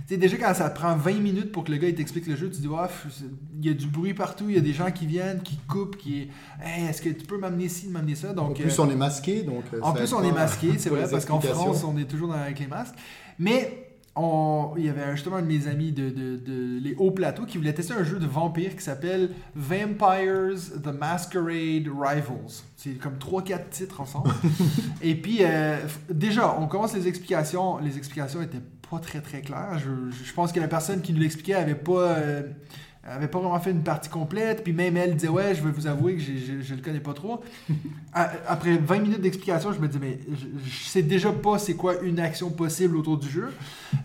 Tu 0.08 0.14
sais, 0.14 0.18
déjà, 0.18 0.38
quand 0.38 0.54
ça 0.54 0.70
te 0.70 0.76
prend 0.80 0.96
20 0.96 1.14
minutes 1.20 1.52
pour 1.52 1.64
que 1.66 1.72
le 1.72 1.78
gars 1.78 1.90
il 1.90 1.96
t'explique 1.96 2.28
le 2.28 2.36
jeu, 2.38 2.50
tu 2.50 2.62
dis, 2.62 2.68
ouais, 2.68 2.78
f- 2.84 3.24
il 3.60 3.66
y 3.66 3.70
a 3.70 3.74
du 3.74 3.88
bruit 3.88 4.14
partout, 4.14 4.46
il 4.50 4.56
y 4.56 4.58
a 4.58 4.62
des 4.62 4.72
gens 4.74 4.92
qui 4.92 5.06
viennent, 5.06 5.42
qui 5.42 5.58
coupent, 5.68 5.98
qui. 5.98 6.30
Hey, 6.64 6.86
est-ce 6.88 7.02
que 7.02 7.10
tu 7.10 7.26
peux 7.26 7.38
m'amener 7.38 7.68
ci, 7.68 7.88
m'amener 7.90 8.16
ça? 8.16 8.32
Donc, 8.32 8.52
en 8.52 8.54
plus, 8.54 8.80
euh, 8.80 8.84
on 8.84 8.90
est 8.90 8.96
masqué, 8.96 9.44
donc. 9.44 9.64
euh, 9.74 9.80
en 9.82 9.92
plus, 9.94 10.14
on 10.14 10.24
est 10.24 10.32
masqué, 10.32 10.72
c'est 10.78 10.90
vrai, 10.90 11.08
parce 11.10 11.26
qu'en. 11.26 11.40
France, 11.42 11.84
on 11.84 11.98
est 11.98 12.06
toujours 12.06 12.30
dans- 12.30 12.36
avec 12.36 12.60
les 12.60 12.68
masques. 12.68 12.96
Mais 13.40 13.85
on, 14.16 14.74
il 14.78 14.86
y 14.86 14.90
avait 14.90 15.12
justement 15.16 15.38
un 15.38 15.42
de 15.42 15.48
mes 15.48 15.68
amis 15.68 15.92
de, 15.92 16.10
de- 16.10 16.38
de- 16.38 16.80
les 16.80 16.96
hauts 16.96 17.12
plateaux 17.12 17.46
qui 17.46 17.58
voulait 17.58 17.74
tester 17.74 17.94
un 17.94 18.04
jeu 18.04 18.18
de 18.18 18.26
vampire 18.26 18.76
qui 18.76 18.82
s'appelle 18.84 19.32
Vampires 19.56 20.56
The 20.84 20.88
Masquerade 20.98 21.88
Rivals. 21.88 22.64
C'est 22.78 22.92
comme 22.92 23.16
3-4 23.16 23.70
titres 23.70 24.02
ensemble. 24.02 24.32
Et 25.02 25.16
puis, 25.16 25.40
euh, 25.42 25.78
déjà, 26.10 26.56
on 26.60 26.68
commence 26.68 26.94
les 26.94 27.08
explications. 27.08 27.78
Les 27.80 27.98
explications 27.98 28.42
étaient 28.42 28.62
pas 28.90 29.00
très 29.00 29.20
très 29.22 29.42
claires. 29.42 29.80
Je, 29.80 30.12
je 30.24 30.34
pense 30.34 30.52
que 30.52 30.60
la 30.60 30.68
personne 30.68 31.02
qui 31.02 31.12
nous 31.14 31.20
l'expliquait 31.22 31.56
avait 31.56 31.76
pas. 31.76 32.18
euh, 32.18 32.44
avait 33.06 33.28
pas 33.28 33.40
vraiment 33.40 33.60
fait 33.60 33.72
une 33.72 33.84
partie 33.84 34.10
complète. 34.10 34.64
Puis 34.64 34.74
même 34.74 34.98
elle 34.98 35.16
disait 35.16 35.28
Ouais, 35.28 35.54
je 35.54 35.62
veux 35.62 35.72
vous 35.72 35.88
avouer 35.88 36.16
que 36.16 36.22
je, 36.22 36.62
je, 36.62 36.74
le 36.74 36.82
connais 36.82 37.00
pas 37.00 37.14
trop. 37.14 37.42
Après 38.14 38.78
20 38.78 39.00
minutes 39.00 39.22
d'explication, 39.22 39.72
je 39.72 39.80
me 39.80 39.88
dis 39.88 40.00
Mais 40.00 40.20
je, 40.66 40.90
sais 40.90 41.04
déjà 41.04 41.32
pas 41.32 41.60
c'est 41.60 41.76
quoi 41.76 42.02
une 42.02 42.20
action 42.20 42.50
possible 42.50 42.98
autour 42.98 43.18
du 43.18 43.30
jeu. 43.30 43.50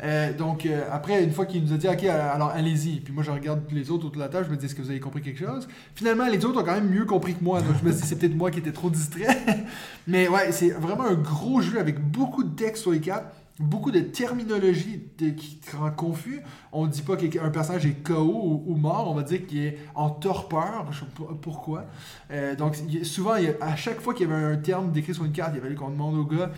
Euh, 0.02 0.32
donc 0.32 0.66
euh, 0.66 0.82
après, 0.90 1.22
une 1.24 1.32
fois 1.32 1.46
qu'il 1.46 1.64
nous 1.64 1.72
a 1.72 1.76
dit 1.76 1.88
Ok, 1.88 2.04
alors 2.04 2.50
allez-y. 2.50 3.00
Puis 3.00 3.12
moi, 3.12 3.22
je 3.22 3.30
regarde 3.30 3.62
les 3.72 3.90
autres 3.90 4.06
autour 4.06 4.16
de 4.16 4.24
la 4.24 4.28
table, 4.28 4.46
je 4.46 4.50
me 4.50 4.56
dis 4.56 4.66
Est-ce 4.66 4.74
que 4.74 4.82
vous 4.82 4.90
avez 4.90 5.00
compris 5.00 5.22
quelque 5.22 5.44
chose? 5.44 5.66
Finalement, 5.94 6.26
les 6.26 6.44
autres 6.44 6.60
ont 6.60 6.64
quand 6.64 6.74
même 6.74 6.90
mieux 6.90 7.06
compris 7.06 7.34
que 7.34 7.42
moi. 7.42 7.60
Donc 7.60 7.76
je 7.80 7.86
me 7.86 7.92
dis 7.92 8.02
C'est 8.02 8.16
peut-être 8.16 8.36
moi 8.36 8.50
qui 8.50 8.58
étais 8.58 8.72
trop 8.72 8.90
distrait. 8.90 9.38
Mais 10.06 10.28
ouais, 10.28 10.52
c'est 10.52 10.70
vraiment 10.70 11.06
un 11.06 11.14
gros 11.14 11.60
jeu 11.60 11.78
avec 11.78 12.00
beaucoup 12.00 12.44
de 12.44 12.54
texte 12.54 12.82
sur 12.82 12.92
les 12.92 13.00
cartes 13.00 13.24
beaucoup 13.60 13.90
de 13.90 14.00
terminologie 14.00 15.02
qui 15.18 15.56
te 15.58 15.76
rend 15.76 15.90
confus. 15.90 16.40
On 16.72 16.86
ne 16.86 16.90
dit 16.90 17.02
pas 17.02 17.16
qu'un 17.16 17.50
personnage 17.50 17.84
est 17.84 18.02
KO 18.02 18.62
ou, 18.66 18.74
mort, 18.74 19.10
on 19.10 19.14
va 19.14 19.22
dire 19.22 19.46
qu'il 19.46 19.58
est 19.58 19.78
en 19.94 20.10
torpeur. 20.10 20.86
Je 20.90 21.00
sais 21.00 21.06
pas 21.16 21.34
pourquoi. 21.40 21.84
Euh, 22.30 22.56
donc, 22.56 22.76
souvent, 23.02 23.34
à 23.60 23.76
chaque 23.76 24.00
fois 24.00 24.14
qu'il 24.14 24.28
y 24.28 24.32
avait 24.32 24.42
un 24.42 24.56
terme 24.56 24.90
décrit 24.90 25.14
sur 25.14 25.24
une 25.24 25.32
carte, 25.32 25.52
il 25.54 25.60
fallait 25.60 25.74
qu'on 25.74 25.90
demande 25.90 26.16
au 26.16 26.24
gars. 26.24 26.50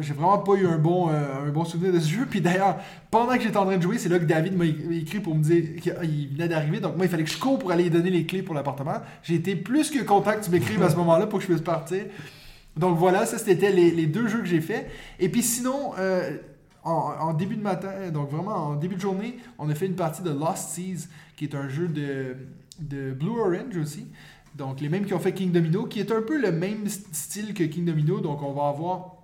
J'ai 0.00 0.14
vraiment 0.14 0.38
pas 0.38 0.54
eu 0.54 0.66
un 0.66 0.78
bon, 0.78 1.10
euh, 1.10 1.46
un 1.46 1.50
bon 1.50 1.64
souvenir 1.64 1.92
de 1.92 2.00
ce 2.00 2.08
jeu. 2.08 2.26
Puis 2.28 2.40
d'ailleurs, 2.40 2.78
pendant 3.10 3.34
que 3.36 3.42
j'étais 3.42 3.56
en 3.56 3.66
train 3.66 3.76
de 3.76 3.82
jouer, 3.82 3.98
c'est 3.98 4.08
là 4.08 4.18
que 4.18 4.24
David 4.24 4.56
m'a 4.56 4.64
écrit 4.64 5.20
pour 5.20 5.34
me 5.34 5.42
dire 5.42 5.80
qu'il 5.80 6.30
venait 6.32 6.48
d'arriver. 6.48 6.80
Donc 6.80 6.96
moi, 6.96 7.04
il 7.04 7.10
fallait 7.10 7.24
que 7.24 7.30
je 7.30 7.38
cours 7.38 7.58
pour 7.58 7.70
aller 7.70 7.90
donner 7.90 8.10
les 8.10 8.24
clés 8.24 8.42
pour 8.42 8.54
l'appartement. 8.54 8.96
J'ai 9.22 9.34
été 9.34 9.54
plus 9.54 9.90
que 9.90 10.02
content 10.02 10.32
que 10.32 10.44
tu 10.44 10.50
m'écrives 10.50 10.82
à 10.82 10.88
ce 10.88 10.96
moment-là 10.96 11.26
pour 11.26 11.38
que 11.38 11.44
je 11.44 11.50
puisse 11.52 11.62
partir. 11.62 12.06
Donc 12.76 12.98
voilà, 12.98 13.26
ça 13.26 13.38
c'était 13.38 13.70
les, 13.70 14.06
deux 14.06 14.26
jeux 14.26 14.40
que 14.40 14.46
j'ai 14.46 14.60
fait. 14.60 14.90
Et 15.20 15.28
puis 15.28 15.42
sinon, 15.42 15.92
euh, 15.98 16.36
en, 16.82 17.32
début 17.32 17.56
de 17.56 17.62
matin, 17.62 18.10
donc 18.12 18.30
vraiment 18.30 18.54
en 18.54 18.76
début 18.76 18.96
de 18.96 19.00
journée, 19.00 19.38
on 19.58 19.68
a 19.70 19.74
fait 19.74 19.86
une 19.86 19.96
partie 19.96 20.22
de 20.22 20.30
Lost 20.30 20.70
Seas, 20.70 21.08
qui 21.36 21.44
est 21.44 21.54
un 21.54 21.68
jeu 21.68 21.88
de, 21.88 22.36
Blue 23.12 23.40
Orange 23.40 23.76
aussi. 23.80 24.06
Donc 24.56 24.80
les 24.80 24.88
mêmes 24.88 25.04
qui 25.04 25.14
ont 25.14 25.20
fait 25.20 25.32
King 25.32 25.52
Domino, 25.52 25.86
qui 25.86 26.00
est 26.00 26.12
un 26.12 26.22
peu 26.22 26.40
le 26.40 26.52
même 26.52 26.86
style 26.88 27.54
que 27.54 27.64
King 27.64 27.84
Domino. 27.84 28.20
Donc 28.20 28.42
on 28.42 28.52
va 28.52 28.68
avoir 28.68 29.16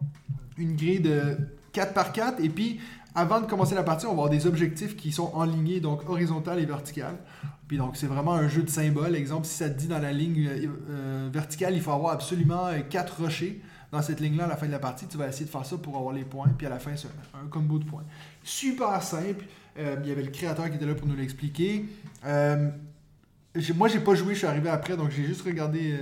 une 0.56 0.76
grille 0.76 1.00
de 1.00 1.36
4 1.72 1.92
par 1.92 2.12
4 2.12 2.42
et 2.42 2.48
puis 2.48 2.80
avant 3.14 3.40
de 3.40 3.46
commencer 3.46 3.74
la 3.74 3.82
partie, 3.82 4.06
on 4.06 4.10
va 4.10 4.14
avoir 4.14 4.30
des 4.30 4.46
objectifs 4.46 4.96
qui 4.96 5.10
sont 5.10 5.30
en 5.34 5.44
ligne, 5.44 5.80
donc 5.80 6.08
horizontale 6.08 6.60
et 6.60 6.64
verticale. 6.64 7.16
Puis 7.70 7.76
donc, 7.76 7.96
c'est 7.96 8.08
vraiment 8.08 8.34
un 8.34 8.48
jeu 8.48 8.64
de 8.64 8.68
symboles. 8.68 9.14
Exemple, 9.14 9.46
si 9.46 9.54
ça 9.54 9.70
te 9.70 9.78
dit 9.78 9.86
dans 9.86 10.00
la 10.00 10.12
ligne 10.12 10.44
euh, 10.44 10.66
euh, 10.90 11.28
verticale, 11.32 11.72
il 11.72 11.80
faut 11.80 11.92
avoir 11.92 12.12
absolument 12.12 12.66
euh, 12.66 12.80
quatre 12.80 13.22
rochers 13.22 13.62
dans 13.92 14.02
cette 14.02 14.18
ligne-là 14.18 14.46
à 14.46 14.48
la 14.48 14.56
fin 14.56 14.66
de 14.66 14.72
la 14.72 14.80
partie. 14.80 15.06
Tu 15.06 15.16
vas 15.16 15.28
essayer 15.28 15.44
de 15.44 15.50
faire 15.50 15.64
ça 15.64 15.78
pour 15.78 15.96
avoir 15.96 16.12
les 16.12 16.24
points. 16.24 16.48
Puis 16.58 16.66
à 16.66 16.70
la 16.70 16.80
fin, 16.80 16.96
c'est 16.96 17.06
un, 17.32 17.46
combo 17.46 17.78
de 17.78 17.84
points. 17.84 18.02
Super 18.42 19.00
simple. 19.04 19.44
il 19.78 20.04
y 20.04 20.10
avait 20.10 20.24
le 20.24 20.32
créateur 20.32 20.68
qui 20.68 20.78
était 20.78 20.84
là 20.84 20.96
pour 20.96 21.06
nous 21.06 21.14
l'expliquer. 21.14 21.84
moi, 22.24 23.86
j'ai 23.86 24.00
pas 24.00 24.14
joué, 24.16 24.34
je 24.34 24.38
suis 24.38 24.48
arrivé 24.48 24.68
après, 24.68 24.96
donc 24.96 25.12
j'ai 25.12 25.24
juste 25.24 25.42
regardé 25.42 25.96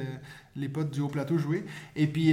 les 0.56 0.70
potes 0.70 0.90
du 0.90 1.02
haut 1.02 1.08
plateau 1.08 1.36
jouer. 1.36 1.66
Et 1.94 2.06
puis, 2.06 2.32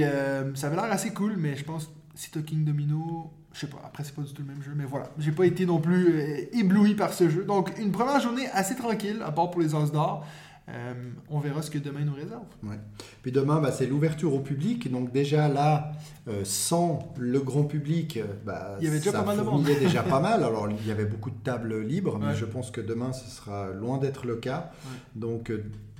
ça 0.54 0.68
avait 0.68 0.76
l'air 0.76 0.90
assez 0.90 1.12
cool, 1.12 1.36
mais 1.36 1.56
je 1.56 1.64
pense, 1.64 1.92
si 2.14 2.30
tu 2.30 2.42
King 2.42 2.64
Domino, 2.64 3.30
je 3.56 3.62
sais 3.62 3.66
pas, 3.68 3.80
après 3.86 4.04
c'est 4.04 4.14
pas 4.14 4.20
du 4.20 4.34
tout 4.34 4.42
le 4.42 4.48
même 4.48 4.62
jeu, 4.62 4.72
mais 4.76 4.84
voilà. 4.84 5.08
J'ai 5.18 5.32
pas 5.32 5.46
été 5.46 5.64
non 5.64 5.80
plus 5.80 6.20
euh, 6.20 6.58
ébloui 6.58 6.94
par 6.94 7.14
ce 7.14 7.30
jeu. 7.30 7.44
Donc 7.44 7.78
une 7.78 7.90
première 7.90 8.20
journée 8.20 8.46
assez 8.52 8.76
tranquille, 8.76 9.22
à 9.24 9.32
part 9.32 9.50
pour 9.50 9.62
les 9.62 9.74
Os 9.74 9.90
d'or. 9.92 10.26
Euh, 10.68 10.94
on 11.30 11.38
verra 11.38 11.62
ce 11.62 11.70
que 11.70 11.78
demain 11.78 12.00
nous 12.00 12.14
réserve. 12.14 12.42
Ouais. 12.64 12.78
Puis 13.22 13.30
demain, 13.30 13.60
bah, 13.60 13.70
c'est 13.70 13.86
l'ouverture 13.86 14.34
au 14.34 14.40
public. 14.40 14.90
Donc 14.90 15.10
déjà 15.12 15.48
là, 15.48 15.92
euh, 16.28 16.42
sans 16.44 17.14
le 17.16 17.40
grand 17.40 17.62
public, 17.62 18.18
bah, 18.44 18.76
il 18.80 18.84
y 18.84 18.88
avait 18.88 18.98
déjà 18.98 19.12
pas 19.12 19.24
mal 19.24 19.38
de 19.38 19.42
monde. 19.42 19.64
déjà 19.64 20.02
pas 20.02 20.20
mal. 20.20 20.44
Alors 20.44 20.68
il 20.68 20.86
y 20.86 20.90
avait 20.90 21.06
beaucoup 21.06 21.30
de 21.30 21.38
tables 21.42 21.80
libres, 21.80 22.18
mais 22.18 22.34
je 22.34 22.44
pense 22.44 22.70
que 22.70 22.82
demain, 22.82 23.14
ce 23.14 23.30
sera 23.30 23.70
loin 23.70 23.96
d'être 23.96 24.26
le 24.26 24.36
cas. 24.36 24.70
Donc 25.14 25.50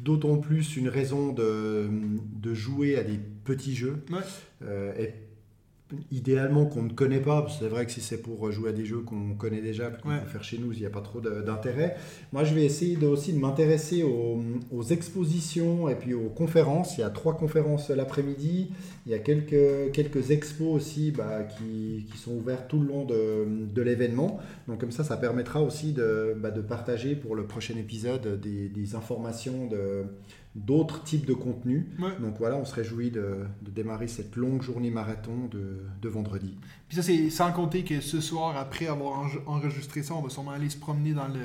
d'autant 0.02 0.36
plus 0.36 0.76
une 0.76 0.90
raison 0.90 1.32
de, 1.32 1.88
de, 2.34 2.52
jouer 2.52 2.98
à 2.98 3.02
des 3.02 3.18
petits 3.44 3.74
jeux. 3.74 4.04
et 4.98 5.25
idéalement 6.10 6.66
qu'on 6.66 6.82
ne 6.82 6.92
connaît 6.92 7.20
pas, 7.20 7.46
c'est 7.60 7.68
vrai 7.68 7.86
que 7.86 7.92
si 7.92 8.00
c'est 8.00 8.20
pour 8.20 8.50
jouer 8.50 8.70
à 8.70 8.72
des 8.72 8.84
jeux 8.84 9.00
qu'on 9.00 9.34
connaît 9.34 9.60
déjà, 9.60 9.90
qu'on 9.90 10.08
peut 10.08 10.26
faire 10.26 10.42
chez 10.42 10.58
nous, 10.58 10.72
il 10.72 10.80
n'y 10.80 10.86
a 10.86 10.90
pas 10.90 11.00
trop 11.00 11.20
d'intérêt. 11.20 11.96
Moi, 12.32 12.42
je 12.44 12.54
vais 12.54 12.64
essayer 12.64 12.96
de, 12.96 13.06
aussi 13.06 13.32
de 13.32 13.38
m'intéresser 13.38 14.02
aux, 14.02 14.82
expositions 14.90 15.88
et 15.88 15.94
puis 15.94 16.14
aux 16.14 16.28
conférences. 16.28 16.98
Il 16.98 17.00
y 17.00 17.04
a 17.04 17.10
trois 17.10 17.36
conférences 17.36 17.90
l'après-midi, 17.90 18.70
il 19.06 19.12
y 19.12 19.14
a 19.14 19.18
quelques, 19.18 19.92
quelques 19.92 20.30
expos 20.30 20.74
aussi 20.74 21.12
bah, 21.12 21.44
qui, 21.44 22.06
qui, 22.10 22.18
sont 22.18 22.32
ouvertes 22.32 22.68
tout 22.68 22.80
le 22.80 22.86
long 22.86 23.04
de, 23.04 23.46
de 23.72 23.82
l'événement. 23.82 24.40
Donc 24.68 24.80
comme 24.80 24.92
ça, 24.92 25.04
ça 25.04 25.16
permettra 25.16 25.62
aussi 25.62 25.92
de, 25.92 26.36
bah, 26.36 26.50
de 26.50 26.60
partager 26.60 27.14
pour 27.14 27.36
le 27.36 27.46
prochain 27.46 27.76
épisode 27.76 28.40
des, 28.40 28.68
des 28.68 28.94
informations 28.94 29.66
de 29.66 30.04
d'autres 30.56 31.04
types 31.04 31.26
de 31.26 31.34
contenus. 31.34 31.84
Donc 32.20 32.36
voilà, 32.38 32.56
on 32.56 32.64
se 32.64 32.74
réjouit 32.74 33.10
de, 33.10 33.46
démarrer 33.62 34.08
cette 34.08 34.36
longue 34.36 34.62
journée 34.62 34.90
marathon 34.90 35.48
de, 35.50 36.08
vendredi. 36.08 36.56
Puis 36.88 36.96
ça, 36.96 37.02
c'est 37.02 37.30
sans 37.30 37.52
compter 37.52 37.84
que 37.84 38.00
ce 38.00 38.20
soir, 38.20 38.56
après 38.56 38.86
avoir 38.86 39.28
enregistré 39.46 40.02
ça, 40.02 40.14
on 40.14 40.22
va 40.22 40.30
sûrement 40.30 40.52
aller 40.52 40.70
se 40.70 40.78
promener 40.78 41.12
dans 41.12 41.26
le, 41.28 41.40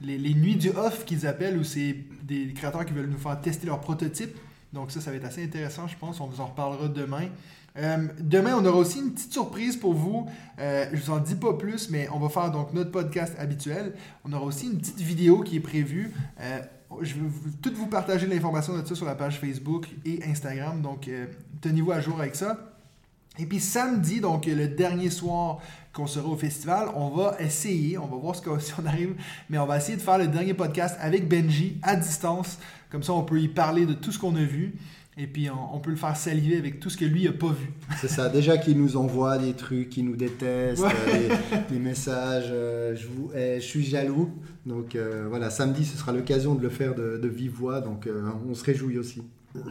les, 0.00 0.34
nuits 0.34 0.56
du 0.56 0.70
off 0.70 1.04
qu'ils 1.04 1.26
appellent, 1.26 1.58
où 1.58 1.64
c'est 1.64 1.96
des 2.22 2.52
créateurs 2.52 2.84
qui 2.84 2.92
veulent 2.92 3.10
nous 3.10 3.18
faire 3.18 3.40
tester 3.40 3.66
leurs 3.66 3.80
prototypes. 3.80 4.36
Donc 4.72 4.90
ça, 4.90 5.00
ça 5.00 5.10
va 5.10 5.16
être 5.16 5.24
assez 5.24 5.44
intéressant, 5.44 5.86
je 5.86 5.96
pense. 5.96 6.20
On 6.20 6.26
vous 6.26 6.40
en 6.40 6.46
reparlera 6.46 6.88
demain. 6.88 7.28
Euh, 7.76 8.08
demain, 8.18 8.56
on 8.56 8.64
aura 8.64 8.78
aussi 8.78 8.98
une 8.98 9.12
petite 9.12 9.32
surprise 9.32 9.76
pour 9.76 9.94
vous. 9.94 10.26
Euh, 10.58 10.86
je 10.92 11.00
vous 11.00 11.10
en 11.10 11.18
dis 11.18 11.36
pas 11.36 11.54
plus, 11.54 11.90
mais 11.90 12.08
on 12.12 12.18
va 12.18 12.28
faire 12.28 12.50
donc 12.50 12.72
notre 12.72 12.90
podcast 12.90 13.34
habituel. 13.38 13.94
On 14.24 14.32
aura 14.32 14.46
aussi 14.46 14.66
une 14.66 14.78
petite 14.78 15.00
vidéo 15.00 15.42
qui 15.42 15.56
est 15.56 15.60
prévue. 15.60 16.12
Euh, 16.40 16.60
je 17.00 17.14
vais 17.14 17.28
tout 17.62 17.72
vous 17.74 17.86
partager 17.86 18.26
l'information 18.26 18.76
de 18.76 18.86
ça 18.86 18.94
sur 18.94 19.06
la 19.06 19.14
page 19.14 19.38
Facebook 19.38 19.88
et 20.04 20.20
Instagram. 20.24 20.80
Donc, 20.80 21.08
euh, 21.08 21.26
tenez-vous 21.60 21.92
à 21.92 22.00
jour 22.00 22.18
avec 22.20 22.34
ça. 22.34 22.58
Et 23.38 23.46
puis 23.46 23.60
samedi, 23.60 24.20
donc 24.20 24.46
le 24.46 24.66
dernier 24.66 25.10
soir 25.10 25.60
qu'on 25.92 26.08
sera 26.08 26.28
au 26.28 26.36
festival, 26.36 26.88
on 26.96 27.08
va 27.10 27.36
essayer, 27.38 27.96
on 27.96 28.06
va 28.06 28.16
voir 28.16 28.34
ce 28.34 28.42
si 28.58 28.72
on 28.80 28.86
arrive, 28.86 29.14
mais 29.48 29.58
on 29.58 29.66
va 29.66 29.76
essayer 29.76 29.96
de 29.96 30.02
faire 30.02 30.18
le 30.18 30.26
dernier 30.26 30.54
podcast 30.54 30.96
avec 31.00 31.28
Benji 31.28 31.78
à 31.82 31.94
distance. 31.94 32.58
Comme 32.90 33.02
ça, 33.02 33.12
on 33.12 33.22
peut 33.22 33.40
y 33.40 33.48
parler 33.48 33.86
de 33.86 33.92
tout 33.92 34.10
ce 34.10 34.18
qu'on 34.18 34.34
a 34.34 34.42
vu. 34.42 34.74
Et 35.20 35.26
puis, 35.26 35.48
on, 35.50 35.80
peut 35.80 35.90
le 35.90 35.96
faire 35.96 36.16
saliver 36.16 36.56
avec 36.56 36.78
tout 36.78 36.90
ce 36.90 36.96
que 36.96 37.04
lui 37.04 37.24
n'a 37.24 37.32
pas 37.32 37.48
vu. 37.48 37.72
C'est 38.00 38.06
ça. 38.06 38.28
Déjà 38.28 38.56
qu'il 38.56 38.80
nous 38.80 38.96
envoie 38.96 39.36
des 39.36 39.52
trucs, 39.52 39.90
qu'il 39.90 40.04
nous 40.04 40.14
déteste, 40.14 40.84
euh, 40.84 41.36
des, 41.68 41.78
messages, 41.80 42.50
euh, 42.52 42.94
je, 42.94 43.08
vous, 43.08 43.32
je 43.34 43.58
suis 43.58 43.84
jaloux. 43.84 44.30
Donc 44.64 44.94
euh, 44.94 45.26
voilà, 45.28 45.50
samedi, 45.50 45.84
ce 45.84 45.96
sera 45.96 46.12
l'occasion 46.12 46.54
de 46.54 46.62
le 46.62 46.68
faire 46.68 46.94
de, 46.94 47.26
vive 47.26 47.50
voix. 47.50 47.80
Donc 47.80 48.08
on 48.48 48.54
se 48.54 48.62
réjouit 48.62 48.96
aussi. 48.96 49.24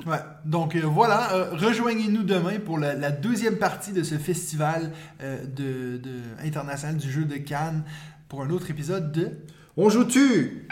Ouais. 0.06 0.18
Donc 0.44 0.76
voilà, 0.76 1.50
rejoignez-nous 1.54 2.24
demain 2.24 2.60
pour 2.60 2.78
la, 2.78 3.12
deuxième 3.12 3.56
partie 3.56 3.94
de 3.94 4.04
ce 4.04 4.16
festival 4.16 4.92
de, 5.22 6.02
international 6.44 6.98
du 6.98 7.10
jeu 7.10 7.24
de 7.24 7.38
Cannes 7.38 7.84
pour 8.28 8.44
un 8.44 8.50
autre 8.50 8.70
épisode 8.70 9.14
de 9.14 9.30
On 9.78 9.90
joue-tu? 9.90 10.68